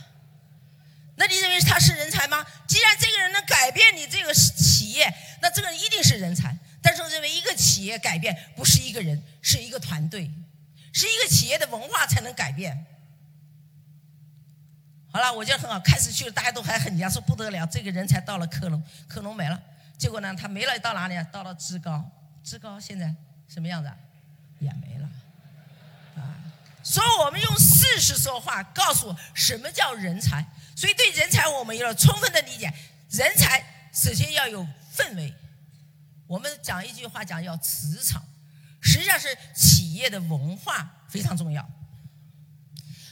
[1.17, 2.45] 那你认为他是人才吗？
[2.67, 6.57] 既然这个人能改变你这个企业，那这个人一定是人才。
[6.83, 10.31] 但是我认为一个企业改变不是一个人，是一个团队，
[10.93, 12.85] 是一个企业的文化才能改变。
[15.13, 15.79] 好了，我觉得很好。
[15.81, 19.61] 开始去了，大家都还很惊讶，说不得了，这个人才到了科隆，科隆没了。
[19.97, 21.23] 结果呢，他没了，到哪里啊？
[21.31, 22.05] 到了职高，
[22.43, 23.15] 职高现在
[23.49, 23.91] 什么样子？
[24.59, 25.09] 也没了。
[26.83, 30.45] 所以我们用事实说话，告诉我什么叫人才。
[30.77, 32.73] 所以，对人才，我们有了充分的理解。
[33.11, 35.33] 人才首先要有氛围。
[36.27, 38.23] 我们讲一句话，讲要磁场，
[38.81, 41.65] 实际上是企业的文化非常重要。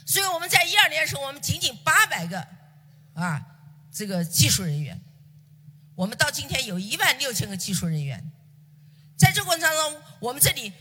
[0.05, 2.47] 所以我们在一二年的时候，我们仅仅八百个
[3.15, 3.47] 啊
[3.93, 5.01] 这个技术人员，
[5.95, 8.33] 我们到今天有一万六千个技术人员。
[9.17, 10.73] 在这过程当中，我们这里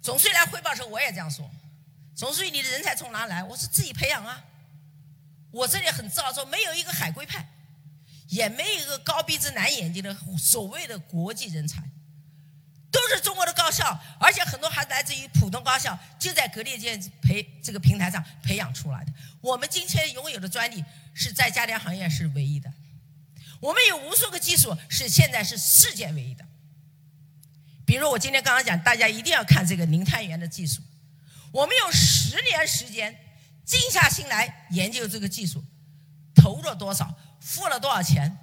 [0.00, 1.50] 总书记来汇报的时候，我也这样说：
[2.14, 3.42] 总书记，你的人才从哪来？
[3.42, 4.44] 我是自己培养啊。
[5.50, 7.48] 我这里很自豪说，没有一个海归派，
[8.28, 11.82] 也没有一个高鼻子蓝眼睛的所谓的国际人才，
[12.90, 19.12] 都是中国的高校，而且很多还来自于普通高校，就在格力电培这个平台上培养出来的。
[19.40, 20.84] 我们今天拥有的专利
[21.14, 22.70] 是在家电行业是唯一的，
[23.58, 26.44] 我们有无数个技术是现在是世界唯一的。
[27.86, 30.82] 比如我今天刚刚讲，大家一定要看这个零碳源的技术，
[31.52, 33.24] 我们用十年时间。
[33.68, 35.62] 静下心来研究这个技术，
[36.34, 38.34] 投了多少，付了多少钱，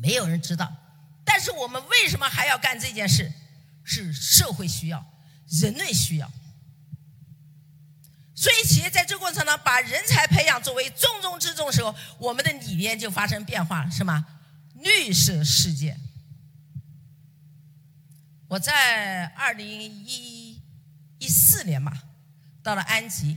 [0.00, 0.72] 没有人知道。
[1.24, 3.32] 但是我们为什么还要干这件事？
[3.82, 5.04] 是社会需要，
[5.48, 6.30] 人类需要。
[8.36, 14.24] 所以企业在这过程中把人才培养作为重中之重的时候，我们的理念就发生变化了，是吗？
[14.74, 15.98] 绿色世界。
[18.46, 20.62] 我在二零一
[21.18, 22.04] 一四年吧，
[22.62, 23.36] 到了安吉。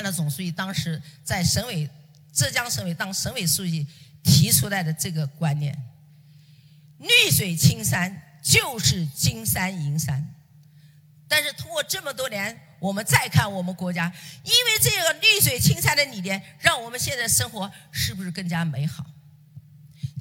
[0.00, 1.86] 看到总书记当时在省委、
[2.32, 3.86] 浙江省委当省委书记
[4.22, 5.78] 提出来的这个观念：
[6.96, 10.34] 绿水青山就是金山银山。
[11.28, 14.10] 但是通过这么多年，我们再看我们国家，
[14.42, 19.04] 因为这个绿水青山的理念，让我们现在生活是不是更加美好？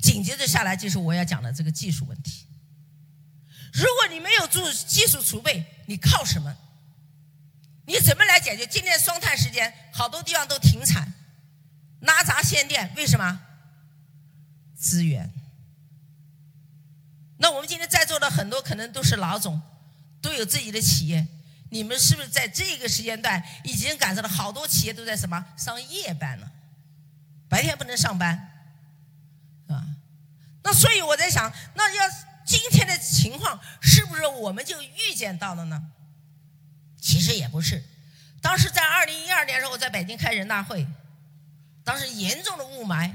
[0.01, 2.45] 紧接着下来就是我要讲的这个技术问题。
[3.71, 6.53] 如果你没有做技术储备，你靠什么？
[7.89, 9.73] 你怎么来解决今天双碳时间？
[9.91, 11.11] 好多地方都停产，
[12.01, 13.41] 拉闸限电，为什么？
[14.77, 15.33] 资源。
[17.39, 19.59] 那我们今天在座的很多可能都是老总，
[20.21, 21.25] 都有自己的企业，
[21.71, 26.51] 你们是不是在这个时间段已经感受到好多企业都在什么上夜班了？
[27.49, 28.51] 白天不能上班，
[29.67, 29.83] 啊？
[30.63, 32.03] 那所以我在想，那要
[32.45, 35.91] 今天的情况，是不是我们就预见到了呢？
[37.01, 37.83] 其实也不是，
[38.41, 40.85] 当时在二零一二年的时候，我在北京开人大会，
[41.83, 43.11] 当时严重的雾霾。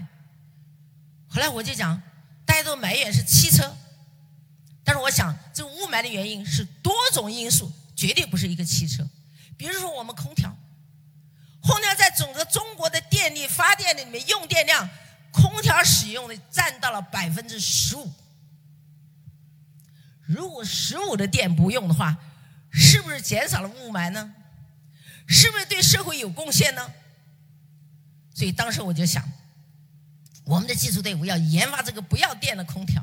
[1.28, 2.00] 后来我就讲，
[2.44, 3.76] 大家都埋怨是汽车，
[4.82, 9.08] 但是我想，这雾霾的原因是多种因素，绝对不是一个汽车。
[9.56, 10.54] 比如说我们空调，
[11.60, 14.88] 空调在整个中国的电力发电里面用电量，
[15.30, 18.12] 空调使用的占到了百分之十五。
[20.26, 22.16] 如果十五的电不用的话，
[22.74, 24.34] 是不是减少了雾霾呢？
[25.28, 26.90] 是不是对社会有贡献呢？
[28.34, 29.24] 所以当时我就想，
[30.42, 33.00] 我们的技术队伍要研发这个不要电的空调。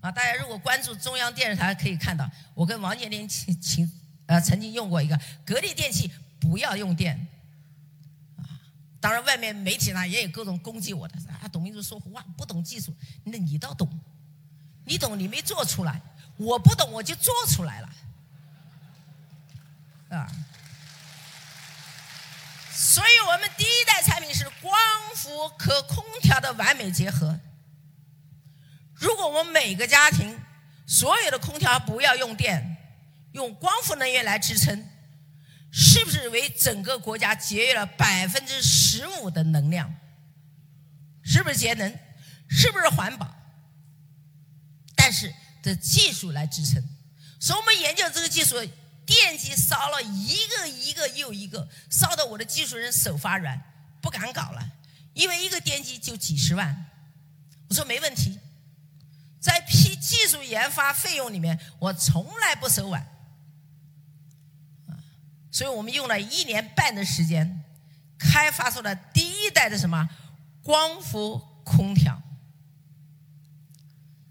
[0.00, 3.90] 啊，大家如果关注中央电视台可以看到，我跟王健林请请
[4.26, 7.26] 呃曾经用过一个格力电器不要用电。
[8.36, 8.46] 啊，
[9.00, 12.94] 当然外面媒体呢也有各种攻击我的，啊，董明珠说胡话不懂技术，
[13.24, 14.00] 那你倒懂，
[14.84, 16.00] 你懂你没做出来。
[16.36, 17.88] 我不懂，我就做出来了，
[20.16, 20.30] 啊。
[22.74, 24.74] 所以我们第一代产品是光
[25.14, 27.38] 伏和空调的完美结合。
[28.94, 30.38] 如果我们每个家庭
[30.86, 32.76] 所有的空调不要用电，
[33.32, 34.88] 用光伏能源来支撑，
[35.70, 39.94] 是不是为整个国家节约了百分之十五的能量？
[41.24, 41.88] 是不是节能？
[42.48, 43.34] 是不是环保？
[44.94, 45.32] 但是
[45.62, 46.82] 的技术来支撑，
[47.40, 48.56] 所以我们研究这个技术。
[49.04, 53.60] 电机烧了一个一个又一个，烧的我的技术人手发软，
[54.00, 54.72] 不敢搞了，
[55.14, 56.86] 因为一个电机就几十万。
[57.68, 58.38] 我说没问题，
[59.40, 63.06] 在批技术研发费用里面，我从来不手软。
[65.50, 67.64] 所以我们用了一年半的时间，
[68.18, 70.08] 开发出了第一代的什么
[70.62, 72.22] 光伏空调。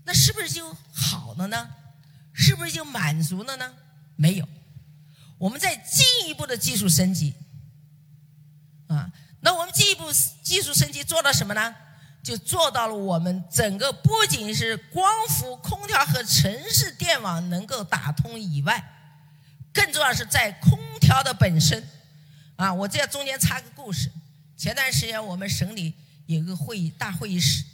[0.03, 1.76] 那是不是就好了呢？
[2.34, 3.74] 是不是就满足了呢？
[4.15, 4.47] 没有。
[5.41, 7.33] 我们在进一步的技术升级，
[8.85, 10.05] 啊，那我们进一步
[10.43, 11.75] 技术升级做到什么呢？
[12.21, 18.83] 就做到了我们整个不仅是光伏、空调和城市电网能够打通以外，
[19.73, 21.89] 更重要是在空调的本身，
[22.57, 24.11] 啊，我这中间插个故事。
[24.55, 25.95] 前段时间我们省里
[26.27, 27.65] 有一个会议大会议室。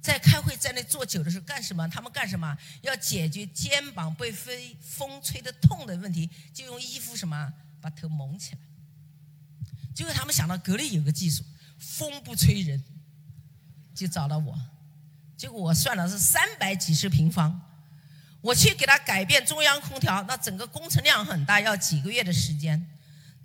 [0.00, 1.86] 在开会，在那坐久的时候干什么？
[1.88, 2.56] 他们干什么？
[2.82, 8.58] 要解决肩膀被风风吹得痛的问题，就用衣服什么把头蒙起来。
[9.94, 11.42] 结果他们想到格力有个技术，
[11.78, 12.82] 风不吹人，
[13.94, 14.58] 就找到我。
[15.36, 17.60] 结果我算了是三百几十平方，
[18.40, 22.88] 我去给他改变中央空调，那整个工程量很大，要几个月的时间。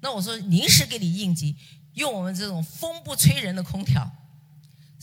[0.02, 1.58] 那我说临时给你应急，
[1.94, 4.10] 用我们这种风不吹人的空调。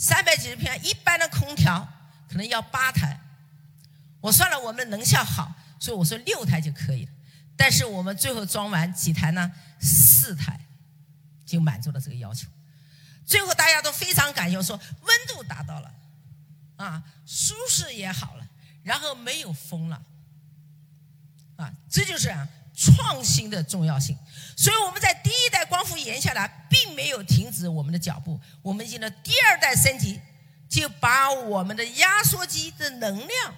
[0.00, 1.86] 三百几十平，一般的空调
[2.26, 3.20] 可能要八台，
[4.18, 7.12] 我算了，我们能效好，所以我说六台就可以了。
[7.54, 9.52] 但是我们最后装完几台呢？
[9.78, 10.58] 四台
[11.44, 12.48] 就满足了这个要求。
[13.26, 15.92] 最后大家都非常感谢，说温度达到了，
[16.76, 18.46] 啊，舒适也好了，
[18.82, 20.02] 然后没有风了，
[21.56, 22.48] 啊，这就是啊。
[22.72, 24.16] 创新的重要性，
[24.56, 28.40] 所以我们在第一代光伏研下来，并没有停止我们的脚步。
[28.62, 30.18] 我们进了第二代升级，
[30.68, 33.54] 就把我们的压缩机的能量，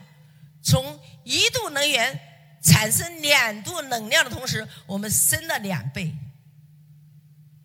[0.63, 2.19] 从一度能源
[2.63, 6.17] 产生两度能量的同时，我们升了两倍，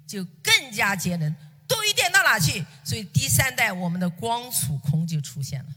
[0.05, 1.33] 就更加节能。
[1.67, 2.65] 多一电到哪去？
[2.83, 5.69] 所以第三代我们的光储空就出现了。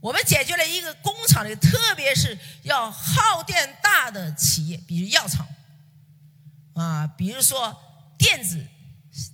[0.00, 5.46] 我们解决了一个工厂的，特别是要耗电大的企业，比如药厂，
[6.80, 7.78] 啊，比如说
[8.16, 8.66] 电子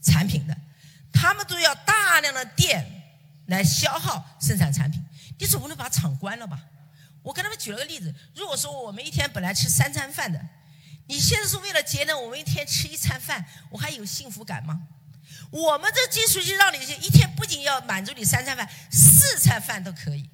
[0.03, 0.57] 产品的，
[1.13, 2.85] 他们都要大量的电
[3.47, 5.01] 来消耗生产产品。
[5.39, 6.61] 你总不能把厂关了吧？
[7.23, 10.45] 我跟他们举了个例子：如果说我们一天本来吃三餐饭的，
[11.07, 14.83] 你现在是为了节能，我们一天吃一餐饭，我还有幸福感吗？
[15.51, 20.29] 我们这技术就让你一天不仅要满足你三餐饭，四餐饭都可以。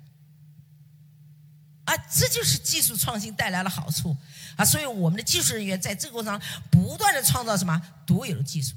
[1.84, 4.16] 啊，这就是技术创新带来了好处
[4.56, 4.64] 啊！
[4.64, 8.74] 所以我们的技术人员在这个过程中不断的创造什么独有的技术。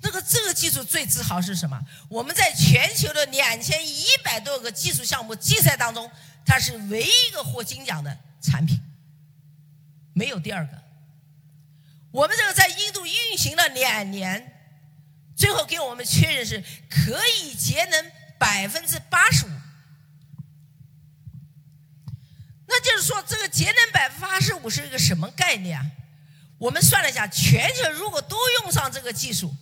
[0.00, 1.80] 那个这个技术最自豪是什么？
[2.08, 6.10] 我们在全球的两千一百多个技术项目竞赛当中，
[6.44, 8.80] 它是唯一一个获金奖的产品，
[10.12, 10.82] 没有第二个。
[12.10, 14.72] 我们这个在印度运行了两年，
[15.36, 19.50] 最后给我们确认是可以节能百分之八十五。
[22.68, 25.90] 那就是说，这个节能百分之八十五是一个什么概念啊？
[26.58, 29.54] 我们算了一下，全球如果都用上这个技术，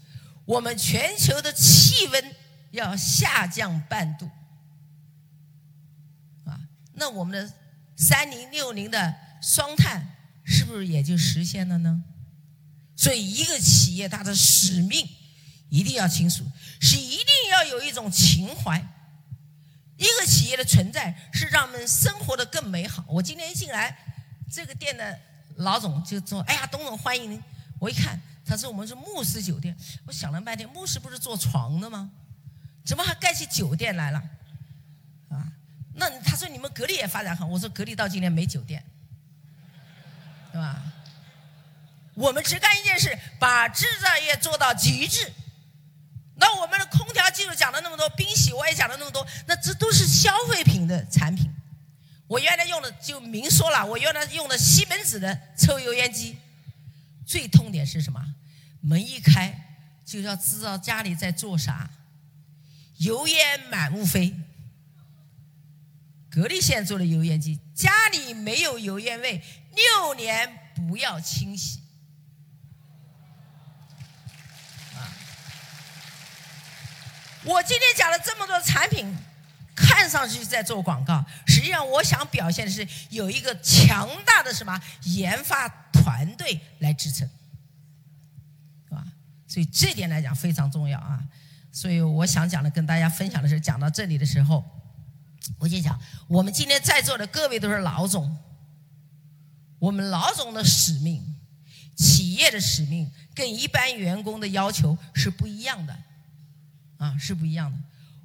[0.45, 2.35] 我们全球的气温
[2.73, 4.29] 要下降半度，
[6.47, 6.59] 啊，
[6.95, 7.55] 那我们的
[7.97, 12.03] 三零六零的双碳是不是也就实现了呢？
[12.97, 15.07] 所以，一个企业它的使命
[15.69, 16.45] 一定要清楚，
[16.81, 18.85] 是一定要有一种情怀。
[19.97, 23.05] 一个企业的存在是让我们生活的更美好。
[23.09, 23.97] 我今天一进来，
[24.51, 25.19] 这个店的
[25.57, 27.43] 老总就说：“哎呀，董总欢迎您。”
[27.81, 29.77] 我一看，他说：“我们是牧师酒店。”
[30.07, 32.11] 我想了半天，牧师不是做床的吗？
[32.85, 34.23] 怎么还盖起酒店来了？
[35.31, 35.49] 啊？
[35.95, 38.85] 那他说：“你们格力也发展好。”我说：“格力到今天没酒店，
[40.53, 40.83] 对吧？
[42.15, 45.33] 我们只干一件事，把制造业做到极致。”
[46.37, 51.51] 那我们的空调技术讲了那么多，冰洗我也讲了那么多，那这都是消费品的产品。
[52.27, 56.37] 我原来用的就明说了，我原来用的西门子的抽油烟机，
[57.27, 58.21] 最痛点是什么？
[58.81, 61.91] 门一开就要知道家里在做啥，
[62.99, 64.35] 油烟满屋飞。
[66.29, 69.43] 格力现在做的油烟机，家里没有油烟味，
[69.75, 71.81] 六年不要清洗。
[77.47, 79.17] 我今天讲了这么多产品，
[79.75, 87.29] 看上去在做广告，实际上我想表现的是有一个强大的什么研发团队来支撑，
[88.89, 89.05] 是吧？
[89.47, 91.23] 所以这点来讲非常重要啊。
[91.73, 94.65] 所以我想讲的跟大家分享的是，讲到这里的时候。
[95.61, 98.37] 我就讲，我们今天在座的各位都是老总，
[99.79, 101.37] 我们老总的使命，
[101.97, 105.97] 企业的使命跟一般员工的要求是不一样的，
[106.99, 107.79] 啊，是不一样的。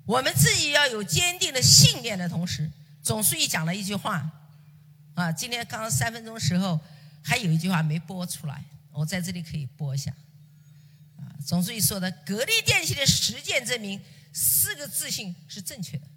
[0.06, 2.70] 我们自己要有坚定的信念的同时，
[3.04, 4.30] 总书记讲了一句话，
[5.14, 6.80] 啊，今天刚刚三分钟时候
[7.24, 10.12] 还有一句话没播出来，我在这里可以播一下，
[11.18, 14.02] 啊，总书记说的，格力电器的实践证明
[14.34, 16.08] 四个自信是正确的。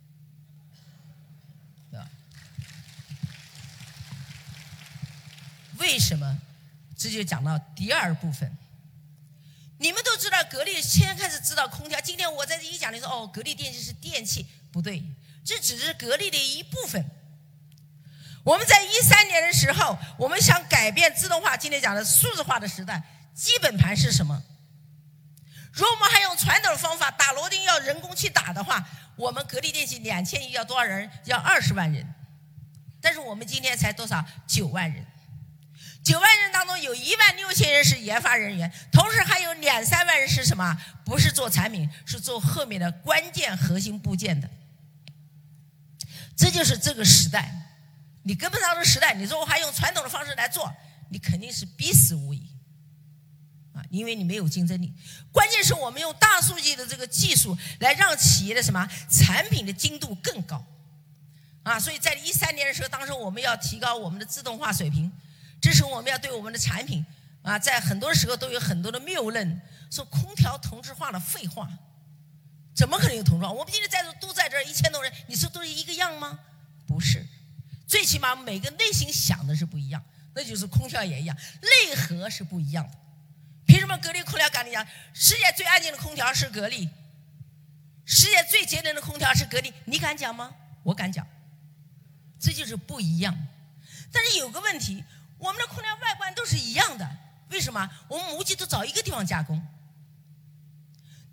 [5.77, 6.41] 为什么？
[6.97, 8.57] 这就讲到第二部分。
[9.85, 12.01] 你们都知道，格力先开始制造空调。
[12.01, 15.05] 今天我在这一讲，你说哦，格力电器是电器，不对，
[15.45, 17.05] 这只是格力的一部分。
[18.45, 23.03] 我们在一三年的时候，我们想改变自动化，今天讲的数字化的时代，
[23.35, 24.43] 基本盘是什么？
[25.71, 28.83] 如果我们还用传统的方法打螺钉，要人工去打的话，
[29.17, 31.11] 我们格力电器两千亿要多少人？
[31.27, 32.15] 要二十万人。
[33.03, 34.25] 但是我们今天才多少？
[34.47, 35.07] 九万人。
[36.05, 40.79] 九万人当中有一万六千人是研发人员，同时还有两三万人是什么？
[41.03, 44.49] 不是做产品，是做后面的关键核心部件的。
[46.37, 47.51] 这就是这个时代，
[48.23, 49.15] 你跟不上这个时代。
[49.15, 50.71] 你说我还用传统的方式来做，
[51.09, 52.51] 你肯定是必死无疑
[53.73, 53.81] 啊！
[53.89, 54.93] 因为你没有竞争力。
[55.33, 60.63] 关键是我们用大数据的这个技术来让企业的什么产品的精度更高
[61.63, 61.81] 啊！
[61.81, 65.11] 所以在一三年的时候，当时我们要提高我们的自动化水平。
[65.65, 67.03] 这时候我们要对我们的产品
[67.41, 71.67] 啊，在很多时候都有很多的谬论，说空调同质化的废话，
[72.75, 73.51] 怎么可能有同质化？
[73.51, 76.39] 我们今天在座都在这儿一千多人，你说都是一个样吗？
[76.87, 77.27] 不是，
[77.87, 80.05] 最起码每个内心想的是不一样，
[80.35, 82.99] 那就是空调也一样，内核是不一样的。
[83.65, 86.91] 凭什么格力空调敢讲世界最安静的空调是格力，
[88.05, 89.73] 世界最节能的空调是格力？
[89.87, 90.55] 你敢讲吗？
[90.83, 91.27] 我敢讲，
[92.39, 93.35] 这就是不一样。
[94.13, 95.03] 但是有个问题。
[95.45, 97.07] 我们的空调外观都是一样的，
[97.51, 97.87] 为什么？
[98.09, 99.63] 我们模具都找一个地方加工。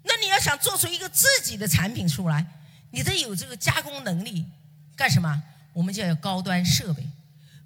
[0.03, 2.45] 那你要想做出一个自己的产品出来，
[2.91, 4.45] 你得有这个加工能力。
[4.97, 5.41] 干什么？
[5.71, 7.07] 我们就要有高端设备。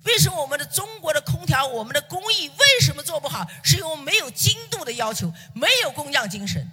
[0.04, 3.48] 为什么我们的中国的空调，我们的工艺为什么做不好？
[3.64, 6.72] 是因为没有精度的要求，没有工匠精神。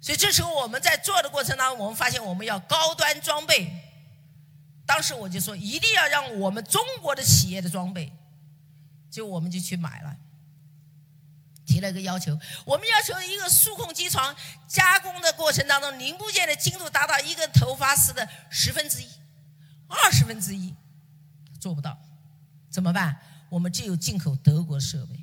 [0.00, 3.84] 所以这时候我们在做的过程当中，我们发现我们要高端装备。
[4.88, 8.10] 当时我就说，一定要让我们中国的企业的装备，
[9.10, 10.16] 就我们就去买了，
[11.66, 12.32] 提了一个要求，
[12.64, 14.34] 我们要求一个数控机床
[14.66, 19.06] 加工的过程当中，零部件的精度达到一个头发丝的十分之一、
[19.88, 20.74] 二十分之一，
[21.60, 22.00] 做不到，
[22.70, 23.20] 怎么办？
[23.50, 25.22] 我们就有进口德国设备，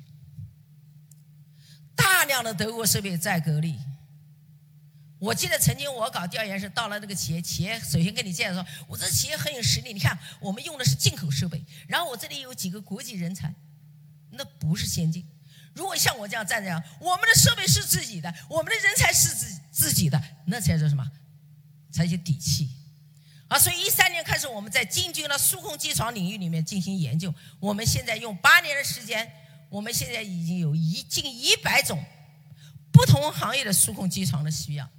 [1.96, 3.80] 大量的德国设备在格力。
[5.18, 9.92] 我记得曾经我搞调研时，到了那个企业，企业首先跟你介绍说，我这企业很有实力。
[9.94, 13.54] 你看，我们用的是进口设备，然后我这里有几个国际人才，
[14.30, 15.26] 那不是先进。
[15.72, 21.10] 如果像我这样站着，我们的设备是自己的，我们的人才是自自己的，那才叫什么？
[21.90, 22.68] 才叫底气。
[23.48, 27.34] 啊，所以一三年开始，我们在进军了数控机床领域里面进行研究。
[27.58, 29.30] 我们现在用八年的时间，
[29.70, 32.04] 我们现在已经有一近一百种
[32.92, 34.90] 不同行业的数控机床的需要。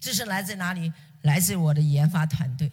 [0.00, 0.92] 这是来自哪里？
[1.22, 2.70] 来自我的研发团队。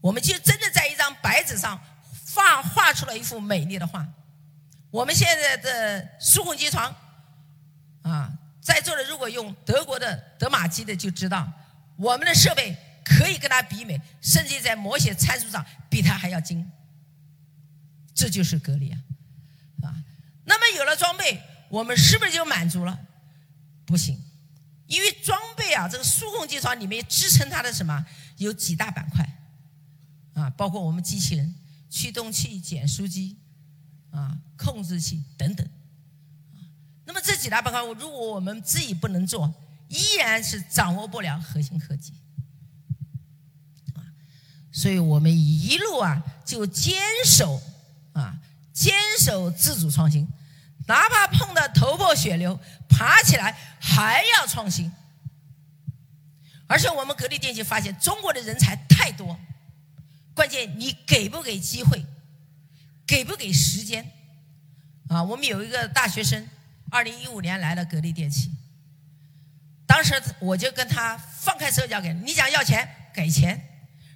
[0.00, 1.78] 我们就真的在一张白纸上
[2.34, 4.06] 画画出了一幅美丽的画。
[4.90, 6.94] 我们现在的数控机床，
[8.02, 11.52] 啊，在座的如果用德国的德玛机的就知道，
[11.96, 16.70] 我们的设备可以跟它比美，甚至在某些参数上比它还要精。
[18.14, 18.96] 这就是格力啊，
[19.82, 19.94] 啊。
[20.44, 22.98] 那么有了装备，我们是不是就满足了？
[23.84, 24.23] 不行。
[24.86, 28.04] 因为装备啊，这个数控机床里面支撑它的什么？
[28.36, 29.24] 有几大板块，
[30.34, 31.54] 啊，包括我们机器人、
[31.88, 33.38] 驱动器、减速机，
[34.10, 35.66] 啊，控制器等等，
[37.04, 39.54] 那么这几大板块，如果我们自己不能做，
[39.88, 42.12] 依然是掌握不了核心科技，
[44.72, 47.62] 所以我们一路啊就坚守
[48.12, 48.36] 啊，
[48.72, 50.28] 坚守自主创新。
[50.86, 52.58] 哪怕碰到头破血流，
[52.88, 53.56] 爬起来
[53.86, 54.90] 还要创新。
[56.66, 59.38] 而且我们格力电器发现，中国的人才太多，
[60.34, 62.02] 关键你给不给机会，
[63.06, 64.10] 给不给时间？
[65.08, 66.48] 啊，我们有一个大学生，
[66.90, 68.50] 二零一五年来了格力电器，
[69.86, 73.62] 当时我就跟他放开手脚给你想要钱给钱，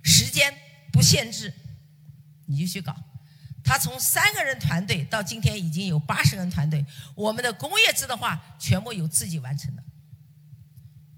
[0.02, 0.52] 时间
[0.90, 1.52] 不限制，
[2.46, 2.96] 你就去搞。
[3.68, 6.82] 他从三个人团队到今天已经有八十人团队，
[7.14, 9.82] 我们的工业自动化全部由自己完成的。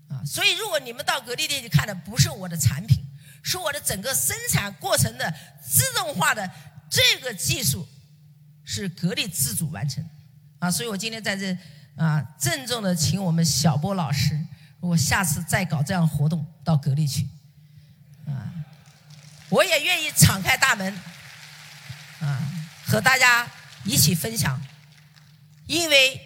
[0.08, 3.04] 啊，所以如果你们到格力店去看的不是我的产品，
[3.44, 5.32] 是我的整个生产过程的
[5.62, 6.50] 自动化的
[6.90, 7.86] 这个技术，
[8.64, 10.04] 是格力自主完成。
[10.58, 11.56] 啊，所以我今天在这
[11.94, 14.36] 啊，郑重的请我们小波老师，
[14.80, 17.28] 我下次再搞这样活动到格力去，
[18.26, 18.50] 啊，
[19.50, 20.92] 我也愿意敞开大门。
[22.20, 22.40] 啊，
[22.86, 23.50] 和大家
[23.84, 24.60] 一起分享，
[25.66, 26.20] 因为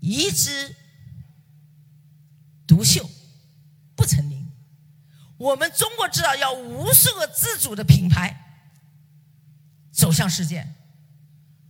[0.00, 0.74] 一枝
[2.66, 3.08] 独秀
[3.96, 4.46] 不成林。
[5.36, 8.34] 我们中国制造要无数个自主的品牌
[9.92, 10.60] 走向世界，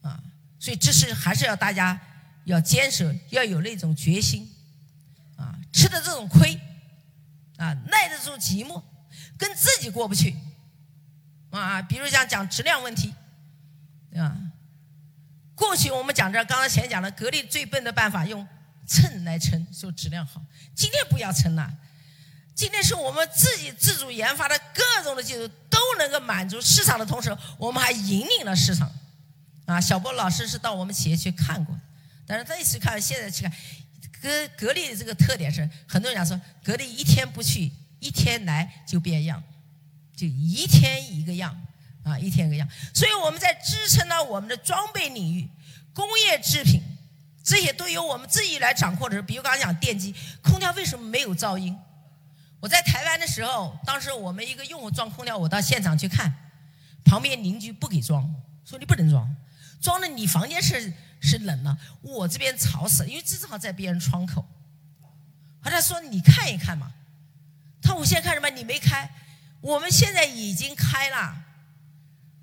[0.03, 0.23] 啊，
[0.61, 2.01] 所以这是还是要大家
[2.45, 4.49] 要坚守，要有那种决心，
[5.37, 6.61] 啊，吃的这种亏，
[7.57, 8.83] 啊，耐得住寂寞，
[9.37, 10.37] 跟自己过不去。
[11.59, 13.15] 啊，比如讲讲质量问题，
[14.17, 14.37] 啊，
[15.55, 18.47] 过去我们讲这，刚刚前讲了，格力最笨的办法用
[18.87, 20.43] 称来称，说质量好。
[20.75, 21.73] 今天不要称了，
[22.55, 28.91] 今天是我们自己自主研发的各种的技术都能够满足市场的同时，我们还引领了市场。
[29.67, 31.77] 啊，小波老师是到我们企业去看过，
[32.25, 33.53] 但是这一次看，现在去看，
[34.23, 39.43] 格格力的这个特点是，很多人讲说，格力一天不去，一天来就变样。
[40.17, 41.55] 就一天一个样，
[42.03, 42.67] 啊，一天一个样。
[42.95, 45.47] 所以我们在支撑到我们的装备领域、
[45.93, 46.81] 工业制品，
[47.45, 49.27] 这些都由我们自己来掌控的时候。
[49.27, 51.79] 比如刚才讲电机、空调为什么没有噪音？
[52.61, 56.33] 我在台湾的时候，当时我们一个用户装空调，我到现场去看，
[57.05, 59.37] 旁边邻居不给装，说你不能装，
[59.83, 60.91] 装了你房间是
[61.21, 64.49] 是冷了，我这边吵死了，因为这正好在别人窗口。
[65.61, 66.91] 后来说你看一看嘛，
[67.83, 68.49] 他我现在看什么？
[68.49, 69.09] 你没开。
[69.67, 71.45] 我们现在已经开了，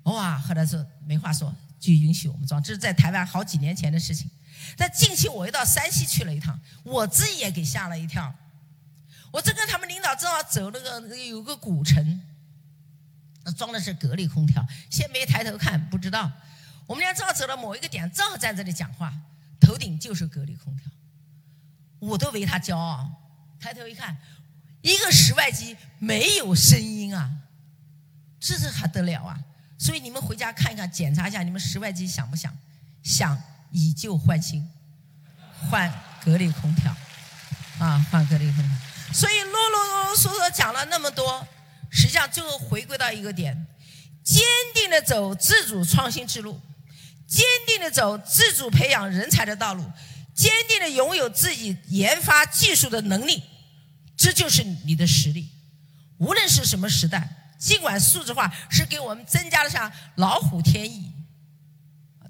[0.02, 0.38] 哇！
[0.38, 2.62] 后来说没话说，就允许我们装。
[2.62, 4.30] 这是在台湾好几年前的事情。
[4.76, 8.34] 但近期，我又到山西去了一趟，我自己也给吓了一跳。
[9.32, 12.20] 我正跟他们领导正好走那个有个古城，
[13.56, 16.30] 装的是格力空调，先没抬头看，不知道。
[16.86, 19.10] 我们俩正好走到某一个点，正好在这里讲话，
[19.58, 20.90] 头顶就是格力空调，
[22.00, 23.10] 我都为他骄傲。
[23.58, 24.14] 抬头一看。
[24.84, 27.30] 一个室外机没有声音啊，
[28.38, 29.34] 这是还得了啊？
[29.78, 32.54] 所以你们回家看一看，检查一下你们室外机响不响？
[33.02, 34.68] 响，以旧换新，
[35.70, 35.90] 换
[36.22, 36.94] 格力空调，
[37.78, 38.76] 啊，换格力空调。
[39.10, 41.48] 所以啰啰啰嗦嗦讲了那么多，
[41.90, 43.66] 实际上最后回归到一个点：
[44.22, 46.60] 坚定的走自主创新之路，
[47.26, 49.82] 坚定的走自主培养人才的道路，
[50.34, 53.42] 坚定的拥有自己研发技术的能力。
[54.24, 55.50] 这就是你的实力，
[56.16, 61.12] 无论是什么时代，尽管数字化是给我们增加了像老虎添翼，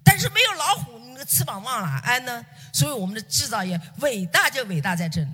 [0.03, 2.45] 但是没有老虎，你的翅膀往哪安呢？
[2.73, 5.29] 所以我们的制造业伟大就伟大在这里，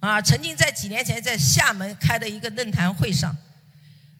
[0.00, 3.34] 啊，曾经在几年前在厦门开的一个论坛会上，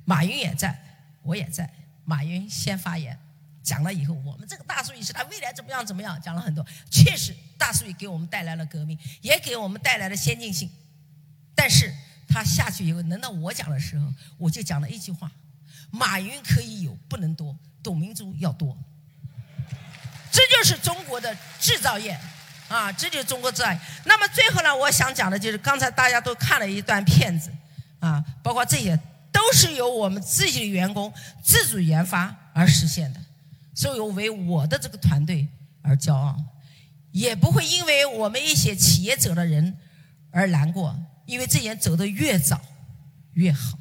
[0.06, 0.82] 马云也在，
[1.24, 1.70] 我也在，
[2.06, 3.18] 马云先发言，
[3.62, 10.70] 讲了以后，我们这个大数据时代未来怎么样怎么样，讲了很多，确实大数据给我们带来了革命，也给我们带来了先进性。
[11.56, 11.92] 但是
[12.28, 15.28] 他下去以后，轮到我讲的时候，我就讲了一句话：
[15.90, 18.76] 马云可以有，不能多；董明珠要多。
[20.30, 22.18] 这就是中国的制造业，
[22.68, 23.80] 啊，这就是中国制造业。
[24.04, 27.50] 那么最后呢，我想讲的就是刚才大家都看了一段片子，
[28.00, 29.00] 啊，包括这些
[29.32, 31.10] 都是由我们自己的员工
[31.42, 33.20] 自主研发而实现的，
[33.74, 35.48] 所以我为我的这个团队
[35.80, 36.36] 而骄傲，
[37.12, 39.74] 也不会因为我们一些企业者的人
[40.30, 40.94] 而难过。
[41.26, 42.60] 因为这人走得越早
[43.34, 43.78] 越好，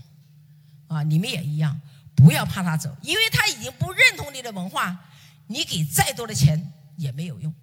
[0.87, 1.79] 啊，你们也一样，
[2.15, 4.99] 不要怕他走，因为他已经不认同你的文化，
[5.47, 7.53] 你给再多的钱也没有用。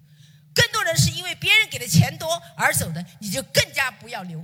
[0.55, 4.43] 更多人是因为别人给的钱多而走的，你就更加不要留，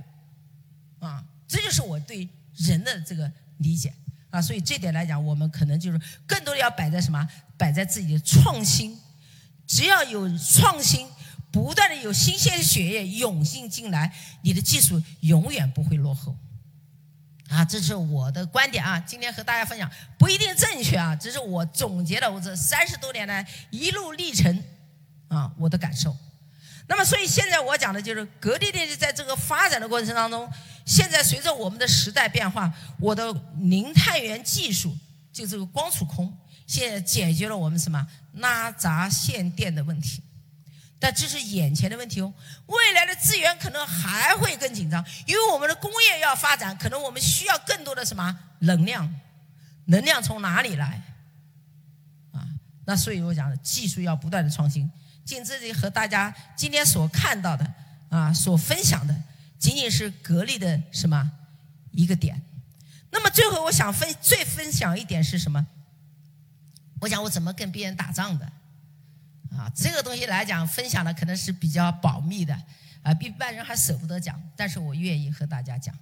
[0.98, 3.94] 啊，这就是我对人的这个理解
[4.30, 4.42] 啊。
[4.42, 7.26] 所以这点来讲，我们可能就是更多的要摆在什么？
[7.56, 8.98] 摆在自己的创新，
[9.66, 11.08] 只要有创新。
[11.50, 16.36] 不断的有新鲜的血液涌进进来，你的技术永远不会落后。
[17.48, 19.00] 啊，这是我的观点啊！
[19.00, 24.62] 今天和大家分享不一定正确啊，这是我总结了我这三十多年来一路历程
[25.26, 26.16] 啊我的感受。
[26.86, 30.48] 那么，所以现在我讲的就是格力电器在这个发展的过程当中，
[30.86, 34.96] 现在随着我们的时代变化，我的零碳源技术
[35.32, 36.32] 就这个光储空，
[36.68, 40.22] 现在解决了我们什么拉闸限电的问题。
[41.00, 42.30] 但这是眼前的问题哦，
[42.66, 49.12] 未来的资源可能还会更紧张，因为我们的工业要发展，可能我们需要更多的什么能量？
[49.86, 51.02] 能量从哪里来？
[52.32, 52.46] 啊，
[52.84, 54.88] 那所以我讲技术要不断的创新。
[55.24, 57.74] 进这里和大家今天所看到的
[58.10, 59.22] 啊，所分享的，
[59.58, 61.32] 仅仅是格力的什么
[61.92, 62.40] 一个点。
[63.10, 65.66] 那么最后我想分最分享一点是什么？
[67.00, 68.52] 我讲我怎么跟别人打仗的
[69.56, 72.54] 啊，这个东西来讲分享的可能是比较保密的
[73.02, 75.94] 啊，一般人还舍不得讲，但是我愿意和大家讲，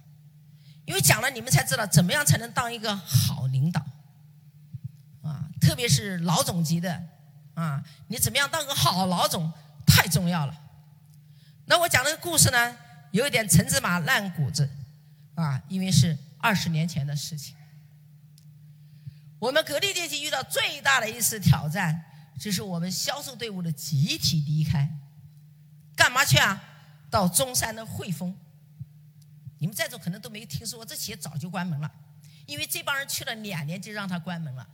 [0.85, 3.85] 因为讲了你们才知道怎么样才能当一个好领导
[5.23, 7.03] 啊，特别是老总级的。
[7.55, 9.51] 啊，你怎么样当个好老总
[9.85, 10.57] 太重要了。
[11.65, 12.77] 那我讲这个故事呢，
[13.11, 14.69] 有一点陈芝麻烂谷子，
[15.35, 17.53] 啊，因为是二十年前的事情。
[19.39, 22.01] 我们格力电器遇到最大的一次挑战，
[22.39, 24.89] 这是我们销售队伍的集体离开，
[25.95, 26.61] 干嘛去啊？
[27.09, 28.35] 到中山的汇丰。
[29.59, 31.91] 你们在座可能都没听说过，这企业早就关门了，
[32.45, 34.67] 因为这帮人去了两年就让他关门了，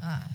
[0.00, 0.30] 啊。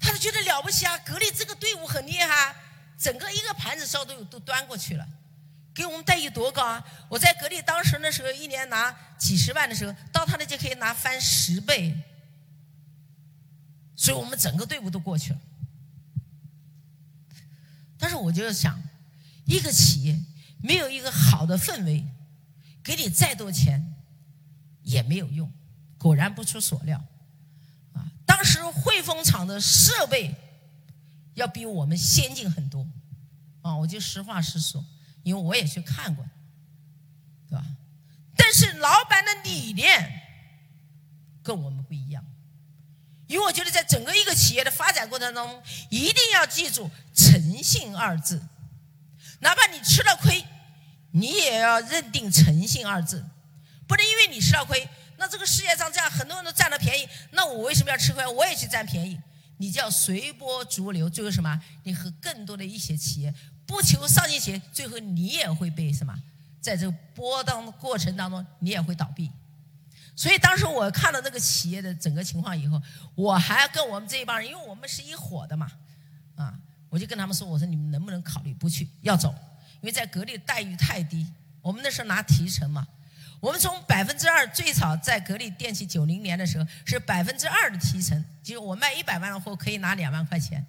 [0.00, 0.96] 他就觉得了不起啊！
[0.98, 2.54] 格力这个队伍很厉害，
[2.96, 5.06] 整个一个盘子烧都都端过去了，
[5.74, 6.82] 给我们待遇多高啊！
[7.08, 11.94] 我在格力当时那时候一年拿几十万的时候，到他那就可以拿翻十倍，
[13.98, 15.40] 所以我们整个队伍都过去了。
[17.98, 18.80] 但是我就想，
[19.44, 20.16] 一个企业
[20.62, 22.06] 没有一个好的氛围，
[22.82, 23.96] 给你再多钱
[24.84, 25.52] 也没有用。
[25.98, 27.04] 果然不出所料。
[27.92, 30.32] 啊当时汇丰厂的设备
[31.34, 32.86] 要比我们先进很多，
[33.62, 34.84] 啊，我就实话实说，
[35.24, 36.24] 因为我也去看过，
[37.48, 37.66] 对吧？
[38.36, 40.22] 但是老板的理念
[41.42, 42.07] 跟我们不一样，
[43.28, 48.42] 因为我觉得在整个一个企业的发展过程当中，一定要记住诚信二字，
[49.38, 50.44] 哪怕你吃了亏，
[51.12, 53.24] 你也要认定诚信二字，
[53.86, 54.88] 不能因为你吃了亏。
[55.18, 58.26] 那这个世界上这样很多人都占了便宜，那我为什么要吃亏？
[58.26, 59.20] 我也去占便宜。
[59.58, 61.60] 你叫随波逐流，最后什么？
[61.82, 63.34] 你和更多的一些企业
[63.66, 66.14] 不求上进心，最后你也会被什么？
[66.60, 69.30] 在这个波荡过程当中，你也会倒闭。
[70.18, 72.82] 所以当时我看到这个企业的整个情况以后，
[73.14, 75.70] 我还跟我们这一帮人，因为我们是一伙的嘛，
[76.34, 76.58] 啊，
[76.88, 79.32] 我就跟他们说：“我说你们能不能考虑不去，要走？
[79.80, 81.24] 因为在格力待遇太低，
[81.62, 82.84] 我们那时候拿提成嘛。”
[83.38, 90.66] 我们从百分之二最早在格力电器九零年的时候是百分之二的提成，就是我卖一百万的货可以拿两万块钱，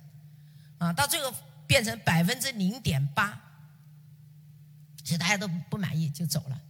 [0.77, 1.33] 啊，到最后
[1.65, 3.41] 变成百分之零点八，
[5.03, 6.61] 其实大家都不满意就走了，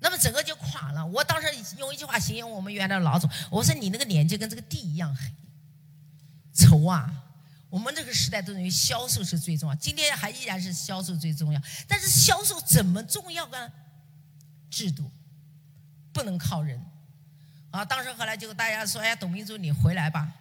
[0.00, 1.06] 那么整个就垮了。
[1.06, 1.46] 我当时
[1.78, 5.30] 用一句话形容我们原来的老总，我说你那个脸就跟这个地一样黑，
[6.54, 7.12] 丑啊！
[7.68, 13.70] 我们这个时代都认为销售是最重要，今天还依然是销售最重要，但是销售怎么重要呢？
[14.70, 15.10] 制度
[16.12, 16.84] 不能靠人
[17.70, 17.84] 啊！
[17.84, 20.32] 当时后来就大家说：“哎呀，董明珠，你回来吧。”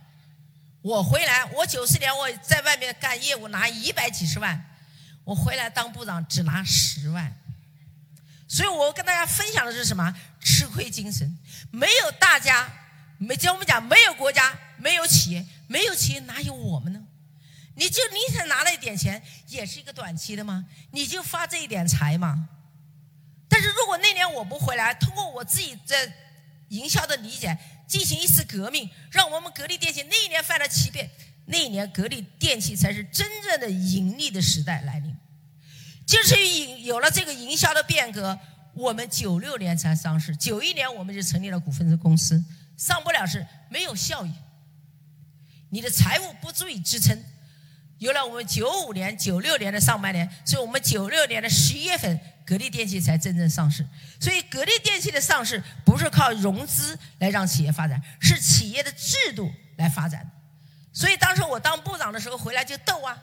[0.82, 4.66] 我回来，我九四年我在外面干业务拿一百几十万，
[5.26, 7.36] 我回来当部长只拿十万。
[8.50, 10.14] 所以我跟大家分享的是什么？
[10.42, 11.38] 吃亏精神。
[11.72, 12.68] 没有大家，
[13.20, 17.00] 没就我们讲，没有国家，没有企业，没有企业哪有我们呢？
[17.76, 20.66] 你就你才拿了一点钱，也是一个短期的吗？
[20.92, 22.50] 你就发这一点财吗？
[23.48, 26.12] 但是如果那年我不回来，通过我自己在
[26.70, 27.56] 营销的理解
[27.88, 31.08] 进行一次革命，让我们格力电器那一年翻了七倍，
[31.46, 35.16] 那一年格力电器才是真正的盈利的时代来临。
[36.10, 38.36] 就是营有了这个营销的变革，
[38.74, 42.44] 我们九六年才上市，九一年我们就成立了股份制公司，
[42.78, 44.34] 上不了市，没有效益，
[45.70, 47.24] 你的财务不足以支撑。
[48.00, 52.20] 有了我们九五年、九六年的上半年，所以我们九六年的十一月份。
[52.50, 53.86] 格力电器才真正上市，
[54.20, 60.28] 所以格力电器的上市不是靠融资来让企业发展，是企业的制度来发展。
[60.92, 63.16] 所以当时我当部长的时候回来就斗啊，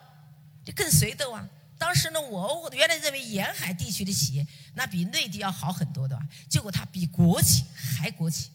[0.64, 1.44] 就跟谁斗啊？
[1.78, 6.18] 当时呢，我原来认为沿海地区的企业那比内地要好很多的，
[6.48, 8.50] 结果它比国企还国企。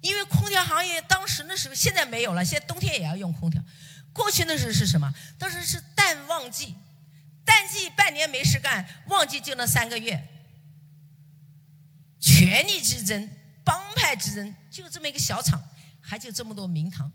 [0.00, 3.62] 因为空调行业当时那时候现在没有了，现在冬天也要用空调。
[4.12, 5.12] 过去那时候是什么？
[5.38, 6.74] 当时是淡旺季。
[7.44, 10.22] 淡季半年没事干，旺季就那三个月，
[12.20, 13.26] 权力之争、
[13.64, 15.58] 帮派之争，就这么一个小厂，
[15.98, 17.10] 还就这么多名堂。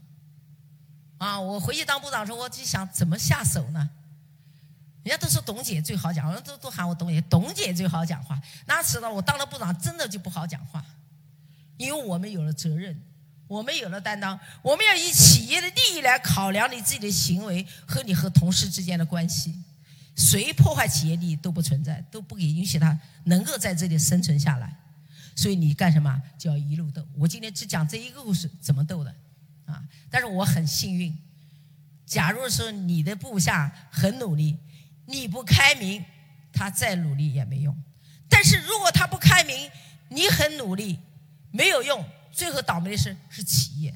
[1.19, 3.87] 啊，我回去当部长的时候，我就想怎么下手呢？
[5.03, 8.41] 人家都说董姐最好讲，话，都都喊我董姐，董姐最好讲话。
[8.65, 10.83] 那知道我当了部长，真的就不好讲话，
[11.75, 12.97] 因为我们有了责任，
[13.45, 19.53] 我们有了担当，我们要以企业的利益来考量你自己的行为和你和同事之间的关系。
[20.15, 24.73] 谁破坏企业利益都不存在，都不给允许他能够在这里生存下来。
[25.35, 27.05] 所以你干什么就要一路斗。
[27.17, 29.13] 我今天只讲这一个故事，怎么斗的
[29.65, 29.83] 啊？
[30.09, 31.13] 但是我很幸运，
[32.05, 34.57] 假如说你的部下很努力。
[35.05, 36.03] 你不开明，
[36.51, 37.75] 他再努力也没用。
[38.29, 39.69] 但是如果他不开明，
[40.09, 40.99] 你很努力，
[41.51, 42.03] 没有用。
[42.31, 43.93] 最后倒霉的是是企业。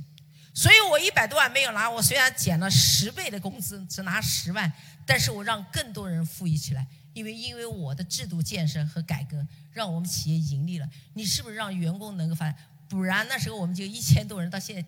[0.54, 4.72] 所以我一百多万没有拿，我虽然减了十倍的工资，只拿十万，
[5.06, 6.86] 但是我让更多人富裕起来。
[7.14, 10.88] 因为因为我的制度建设和改革，让我们企业盈利了。
[11.14, 12.56] 你是不是让员工能够发展？
[12.88, 14.86] 不然那时候我们就一千多人，到现在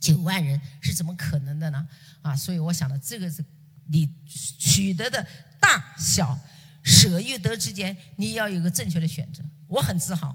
[0.00, 1.88] 九万人，是怎么可能的呢？
[2.22, 3.44] 啊，所以我想的这个是。
[3.92, 5.24] 你取得的
[5.60, 6.36] 大小
[6.82, 9.44] 舍与得之间，你要有个正确的选择。
[9.68, 10.34] 我很自豪，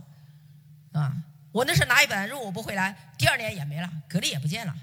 [0.91, 1.11] 啊，
[1.51, 4.75] 我那时候拿一本，如果我不回来，第二年也没了，格力也不见了。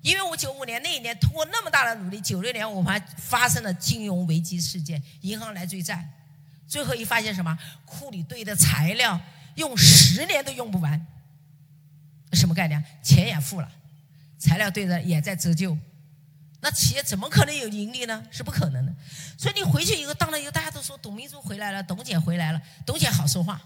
[0.00, 6.08] 因为我九五年那一年通过那么大的努力，九六年我还发生了金融危机事件，银行来追债，
[6.66, 7.58] 最后一发现什么？
[7.84, 9.20] 库里堆的材料
[9.56, 11.06] 用十年都用不完，
[12.32, 12.82] 什么概念？
[13.02, 13.70] 钱也付了，
[14.38, 15.76] 材料堆着也在折旧。
[16.60, 18.26] 那企业怎么可能有盈利呢？
[18.30, 18.94] 是不可能的。
[19.38, 23.60] 所以你回去以后，当了以后，大家都说董明珠回来了，董姐回来了，董姐好说话。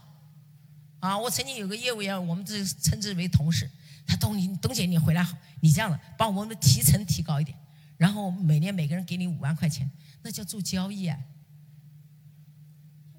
[1.01, 3.69] 啊，我曾经有个业务员，我们这称之为同事，
[4.07, 7.59] 他董董姐你回来好，你这样的把我们的提成提高一点，
[7.97, 9.91] 然后每年每个人给你五万块钱，
[10.23, 11.19] 那叫做交易啊。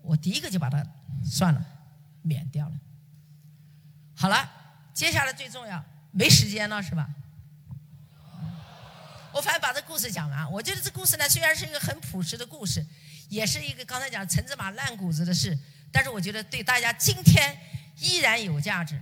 [0.01, 0.85] 我第一个就把它
[1.25, 1.65] 算了，
[2.21, 2.75] 免掉了。
[4.15, 4.49] 好了，
[4.93, 7.09] 接下来最重要，没时间了是吧？
[9.33, 10.49] 我反正把这故事讲完。
[10.51, 12.85] 我觉得这故事呢，虽然是一个很朴实的故事，
[13.29, 15.57] 也是一个刚才讲陈芝麻烂谷子的事，
[15.91, 17.57] 但是我觉得对大家今天
[17.99, 19.01] 依然有价值。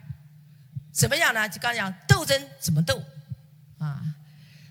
[0.94, 1.48] 怎么讲呢？
[1.48, 3.04] 就刚才讲斗争怎么斗
[3.78, 4.02] 啊？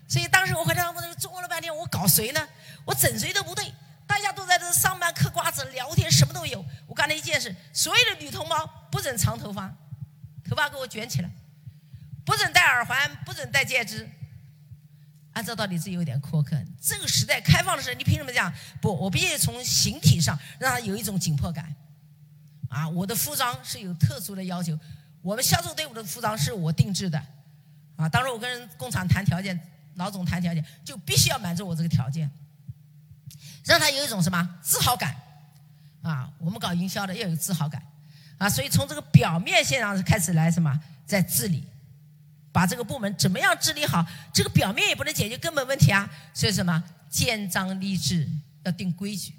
[0.07, 2.49] 所以当时我回来，我琢磨了半天，我搞谁呢？
[2.83, 3.71] 我整谁都不对，
[4.07, 6.65] 大家都在这上班嗑瓜子聊天，什么都有。
[6.87, 9.71] 我干了一件事：所有的女同胞不准长头发，
[10.49, 11.29] 头发给我卷起来；
[12.25, 14.09] 不准戴耳环，不准戴戒指。
[15.33, 16.55] 按照道理是有点苛刻。
[16.81, 18.93] 这个时代开放的时候，你凭什么讲不？
[18.93, 21.73] 我必须从形体上让他有一种紧迫感。
[22.69, 24.77] 啊，我的服装是有特殊的要求，
[25.21, 27.21] 我们销售队伍的服装是我定制的。
[27.97, 29.59] 啊，当时我跟工厂谈条件，
[29.95, 32.31] 老总谈条件，就必须要满足我这个条件，
[33.65, 35.15] 让他有一种什么自豪感。
[36.01, 37.81] 啊，我们搞营销的要有自豪感。
[38.37, 41.67] 啊，所以从这个表面线上开始来什么，在治理。
[42.51, 44.05] 把这个部门怎么样治理好？
[44.33, 46.09] 这个表面也不能解决根本问题啊！
[46.33, 46.83] 所以什么？
[47.09, 48.27] 建章立制，
[48.63, 49.33] 要定规矩。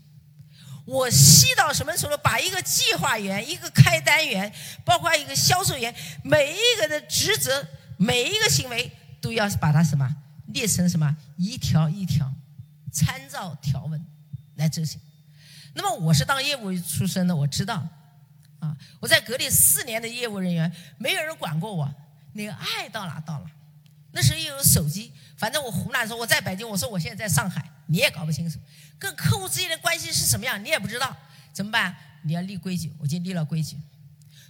[0.84, 2.16] 我细到什么程度？
[2.18, 4.52] 把一个计划员、一个开单员，
[4.84, 8.90] 包括一个销售员，每一个的职责、每一个行为，
[9.20, 10.08] 都要把它什么
[10.48, 12.30] 列成什么一条一条，
[12.92, 14.04] 参照条文
[14.56, 15.00] 来执行。
[15.72, 17.86] 那么我是当业务出身的，我知道
[18.58, 21.94] 啊，我在格力四年的业务人员，没有人管过我。
[22.32, 23.50] 你爱到哪到哪，
[24.12, 28.58] 那时候又有手机，反正我湖南说我在北京，我说我现在在上海，你也搞不清楚，
[28.98, 31.16] 跟客户之间的关系是什么样，你也不知道，
[31.52, 31.94] 怎么办？
[32.22, 33.76] 你要立规矩，我就立了规矩，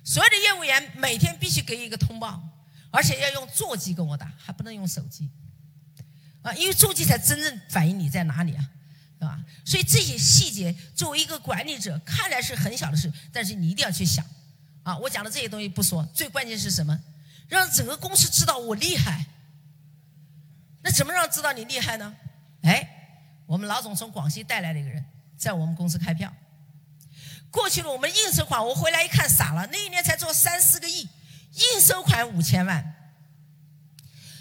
[0.04, 2.42] 所有的业务员每天必须给一个通报，
[2.90, 5.30] 而且要用座机跟我打，还不能用手机，
[6.42, 8.68] 啊，因为座机才真正反映你在哪里啊，
[9.18, 9.42] 对吧？
[9.64, 14.24] 所以这些细节，作为一个管理者，看来是很小的事，但是你一定要去想，
[14.82, 17.00] 啊，我讲的这些东西不说，最关键是什么？
[17.52, 19.26] 让整个公司知道我厉害，
[20.82, 22.14] 那怎么让知道你厉害呢？
[22.62, 22.88] 哎，
[23.44, 25.04] 我们老总从广西带来的一个人，
[25.36, 26.32] 在我们公司开票。
[27.50, 31.06] 过去了，我们应收款，我回来一看傻了，那一年才做三四个亿，
[31.74, 32.94] 应收款五千万。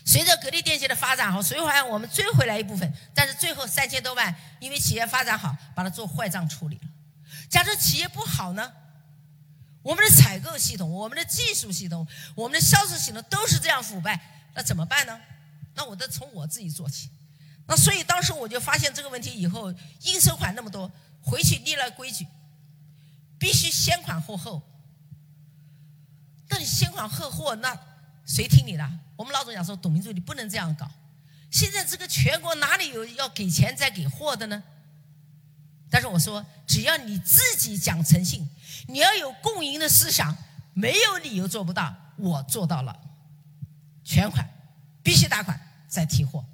[0.05, 6.87] 随着格力电器的发展好，随后我们追回来一部分，但是最后三千多万，因为企业发展好，把它做坏账处理了。
[7.49, 8.71] 假设企业不好呢？
[9.81, 14.19] 我们的采购系统、我们的技术系统、我们的销售系统都是这样腐败，
[14.53, 15.19] 那怎么办呢？
[15.73, 17.09] 那我得从我自己做起。
[17.67, 22.27] 那所以当时我就发现这个问题以后，应收款那么多，回去立了规矩，
[23.39, 24.61] 必须先款后货。
[26.49, 27.77] 那你先款后货，那
[28.25, 28.99] 谁听你的？
[29.15, 30.89] 我们老总讲说，董明珠你不能这样搞。
[31.49, 34.61] 现在这个全国哪里有要给钱再给货的呢？
[35.91, 38.49] 但是我说，只要你自己讲诚信，
[38.87, 40.35] 你要有共赢的思想，
[40.73, 41.93] 没有理由做不到。
[42.15, 42.97] 我做到了，
[44.03, 44.47] 全款
[45.03, 46.45] 必须打款再提货。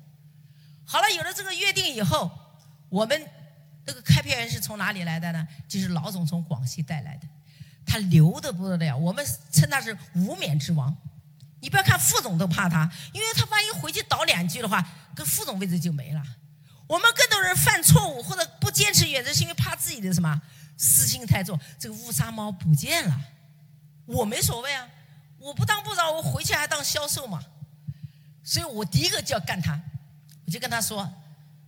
[0.86, 2.32] 好了，有了这个约定以后，
[2.90, 3.30] 我们
[3.86, 5.48] 那个开票员是从哪里来的呢？
[5.68, 7.28] 就是老总从广西带来的，
[7.86, 10.96] 他牛的不得了，我们称他是无冕之王。
[11.60, 14.84] 你不要看副总都怕他，因为他万一回去倒两句的话，
[15.14, 16.24] 跟副总位置就没了。
[16.88, 20.42] 我们更多人犯错误或者不坚持原则，是因为怕自己的什么
[20.78, 21.60] 私心太重。
[21.78, 23.22] 这个乌纱帽不见了，
[24.06, 24.88] 我没所谓啊，
[25.38, 27.44] 我不当部长，我回去还当销售嘛。
[28.42, 29.78] 所以我第一个就要干他，
[30.46, 31.14] 我就跟他说，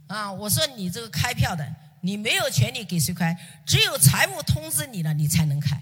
[0.08, 5.76] 啊，我说你这个开票的，你没有权利给谁开，只有财务通知你了，你才能开。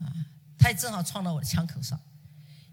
[0.00, 0.12] 啊，
[0.58, 1.98] 他也正好撞到我的枪口上。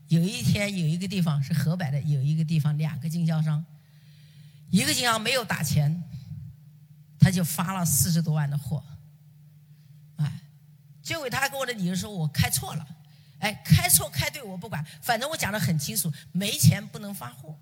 [0.09, 3.65] 有一天有一个地方是河北的，有一个地方两个经销商，
[4.71, 6.03] 一个银行没有打钱，
[7.19, 8.83] 他就发了四十多万的货，
[10.15, 10.39] 哎，
[11.03, 12.87] 结果他给我的理由说我开错了。
[13.41, 17.57] 哎，开错开对我不管，反正我讲的很清楚，没钱不能发货，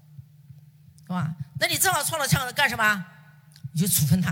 [1.04, 1.34] 是吧？
[1.58, 3.06] 那你正好撞了枪，干什么？
[3.72, 4.32] 你就处分他，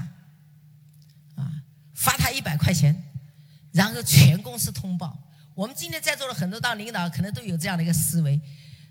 [1.36, 1.64] 啊，
[1.96, 3.02] 罚他一百块钱，
[3.72, 5.18] 然后全公司通报。
[5.56, 8.42] 我们今天在座的很多当领导，可能都有这样的一个思维，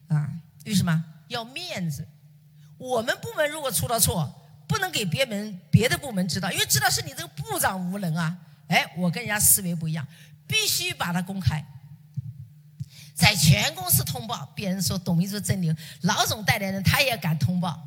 [0.09, 0.27] 啊，
[0.65, 2.09] 为什么要面子？
[2.79, 4.33] 我们部门如果出了错，
[4.67, 8.37] 不能给别门别的部门知道，因为知道是你这个部长无能啊。
[8.69, 10.07] 哎，我跟人家思维不一样，
[10.47, 11.65] 必须把它公开。
[13.15, 17.81] 在全公司通报，别人说董秘书真牛，老总带来人他也敢通报。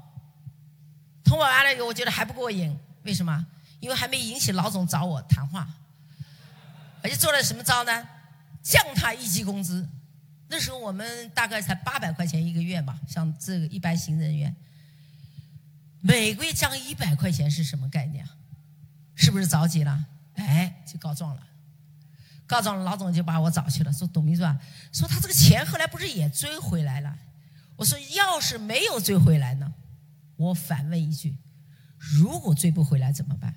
[1.23, 3.45] 通报完了以后，我觉得还不过瘾，为什么？
[3.79, 5.67] 因为还没引起老总找我谈话，
[7.03, 8.07] 而且做了什么招呢？
[8.63, 9.87] 降他一级工资。
[10.47, 14.53] 那时候我们大概才八百块钱一个月吧，像这个一般行政人员，
[16.01, 18.27] 每个月降一百块钱是什么概念？
[19.15, 20.05] 是不是着急了？
[20.35, 21.43] 哎，就告状了。
[22.47, 24.59] 告状了，老总就把我找去了，说董秘书啊，
[24.91, 27.17] 说他这个钱后来不是也追回来了？
[27.75, 29.73] 我说要是没有追回来呢？
[30.35, 31.37] 我反问一句，
[31.97, 33.55] 如果追不回来怎么办？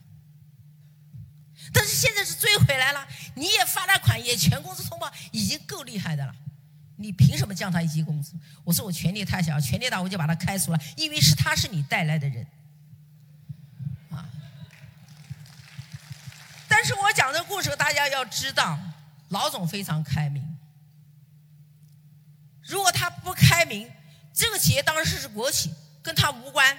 [1.73, 6.35] 但是现在是追回来了，你也发了款，也全公司通报，已经够厉害的了，
[6.97, 8.35] 你凭什么降他一级工资？
[8.65, 12.47] 我说我权力太小，权力大我就把他开除了，因为是他是你带来的人。
[14.11, 14.29] 啊
[16.69, 18.79] 但是我讲这个故事，大家要知道，
[19.29, 20.57] 老总非常开明。
[22.63, 23.91] 如果他不开明，
[24.33, 26.77] 这个企业当时是国企，跟他无关，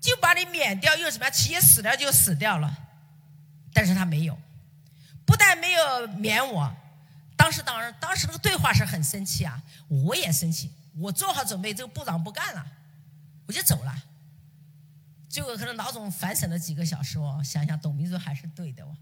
[0.00, 1.32] 就把你免掉，又怎么样？
[1.32, 2.76] 企业死掉就死掉了。
[3.72, 4.36] 但是他没有，
[5.24, 6.74] 不但没有免我，
[7.38, 12.66] 当时当然当时那个对话是很生气啊，我也生气，我做好准备，这个部长不干了，
[13.46, 14.04] 我就走了。
[15.28, 18.96] 结果可能老总反省了几个小时哦，想想董明珠还是对的哦，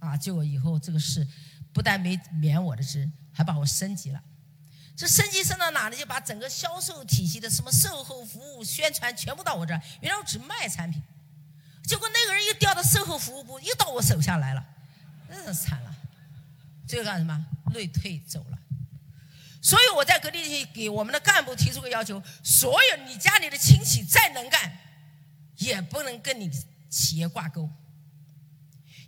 [0.00, 1.26] 啊，结果以后这个事
[1.72, 4.22] 不但没免我的职，还把我升级了。
[4.94, 5.96] 这升级升到哪里？
[5.96, 9.80] 就把整个销售体系的什么售后服务、宣传全部到我这儿。
[10.02, 11.02] 原来我只卖产品，
[11.82, 14.64] 结果那个人又调到售后服务部，又到我手下来了，
[15.30, 15.96] 真是惨了。
[16.92, 17.46] 最后干什么？
[17.72, 18.58] 内退走了。
[19.62, 24.78] 所以我在格力给我们的干部提出个要求：所有你家里的亲戚再能干。
[25.56, 26.50] 也不能跟你
[26.90, 27.70] 企业挂钩，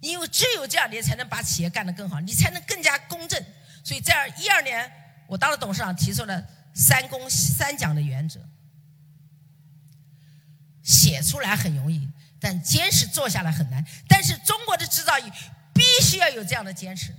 [0.01, 3.45] 因为只有这样，你才能把企业干得更好，你才能更加公正。
[3.85, 4.91] 所以在一二年，
[5.27, 8.41] 我当了董事长，提出了三公三讲的原则，
[10.83, 12.09] 写出来很容易，
[12.41, 13.85] 但坚持做下来很难。
[14.09, 15.33] 但是中国的制造业
[15.75, 17.13] 必须要有这样的坚持，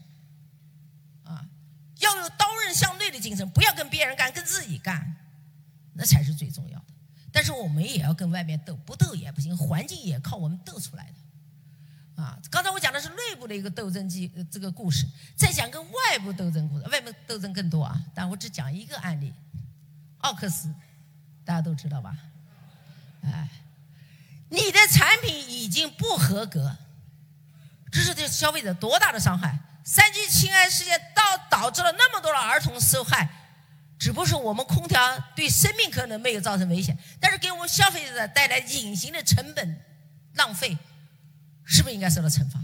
[2.06, 5.16] 要有刀刃相对的精神，不要跟别人干，跟自己干，
[5.93, 6.86] 那才是最重要的。
[7.32, 12.24] 但是我们也要跟外面斗，不斗也不行，环境也靠我们斗出来的。
[12.24, 18.01] 啊，刚才我讲的是内部的一个斗争记这个故事，再讲跟外部斗争故事，外面斗争更多啊。
[18.14, 19.34] 但我只讲一个案例，
[20.20, 20.74] 奥克斯，
[21.43, 22.18] 大家都知道吧？
[23.24, 23.49] 哎，
[24.49, 26.78] 你的产品已经不合格，
[27.91, 29.60] 这是对消费者多大的伤害？
[29.86, 33.30] 三聚氰胺事件导导致了那么多的儿童受害。
[33.98, 39.82] 只不过是我们空调对生命可能没有造成危险，但是给我们消费者带来隐形的成本
[40.34, 40.78] 浪费，
[41.64, 42.60] 是不是应该受到惩罚？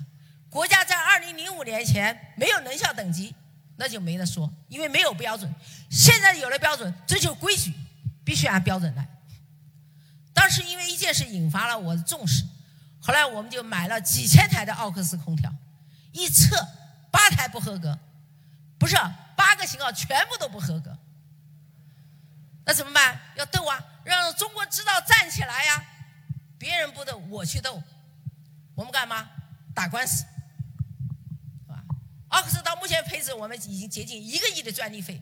[0.50, 3.34] 国家在二零零五年前没有能效等级，
[3.78, 5.50] 那就没得说，因为没有标准。
[5.90, 7.74] 现在有了标准，这就规矩，
[8.26, 9.08] 必须按标准来。
[10.34, 12.44] 当时因为一件事引发了我的重视，
[13.00, 15.54] 后来我们就买了几千台的奥克斯空调，
[16.12, 16.68] 一测
[17.12, 17.98] 八台不合格，
[18.80, 18.96] 不是
[19.36, 20.98] 八个型号全部都不合格。
[22.66, 23.20] 那怎么办？
[23.36, 23.84] 要斗啊！
[24.04, 25.84] 让中国制造站起来呀！
[26.58, 27.82] 别人不斗，我去斗。
[28.76, 29.30] 我们干嘛？
[29.74, 30.24] 打官司，
[31.66, 31.84] 是吧？
[32.30, 35.22] 奥克斯到目前为止，我们已经接近一个亿的专利费，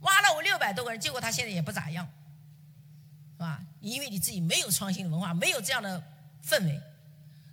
[0.00, 2.06] 挖了我六百多个人，结果他现在也不咋样，
[3.34, 3.60] 是吧？
[3.80, 6.02] 因为你自己没有创新的文化，没有这样的
[6.44, 6.80] 氛围，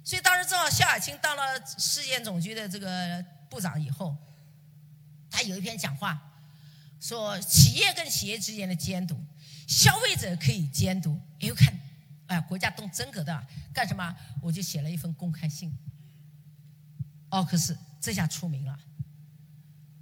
[0.03, 4.15] 所以当时正好肖亚青当了市建总局的这个部长以后，
[5.29, 6.21] 他有一篇讲话，
[6.99, 9.19] 说企业跟企业之间的监督，
[9.67, 11.19] 消费者可以监督。
[11.41, 11.73] 哎呦看，
[12.27, 14.15] 哎，国家动真格的，干什么？
[14.41, 15.75] 我就写了一份公开信。
[17.29, 18.79] 奥克斯这下出名了，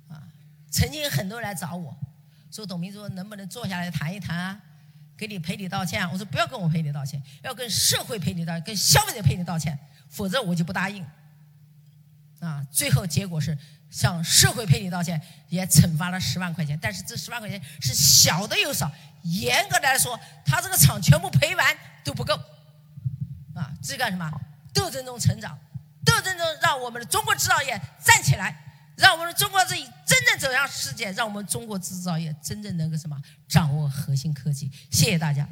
[0.08, 0.28] 啊，
[0.70, 1.98] 曾经很多人来找我，
[2.52, 4.62] 说董明珠能不能坐下来谈一谈啊？
[5.18, 9.78] 给你赔礼道歉，我说不要跟我赔礼道歉，要跟社会赔礼道歉，跟消费者赔礼道歉，
[10.10, 11.04] 否则我就不答应。
[12.40, 13.58] 啊，最后结果是
[13.90, 18.92] 向社会赔礼道歉，也惩罚了十万块钱，但是这十万块钱是小的又少，
[19.24, 22.34] 严格来说，他这个厂全部赔完都不够。
[23.56, 24.32] 啊，这是干什么？
[24.74, 25.58] 斗争中成长，
[26.06, 28.64] 斗争中让我们的中国制造业站起来。
[28.98, 33.16] 让我们的中国自己真正走向世界，让我们中国制造业真正能够什么
[33.48, 34.72] 掌握核心科技。
[34.90, 35.48] 谢谢大家。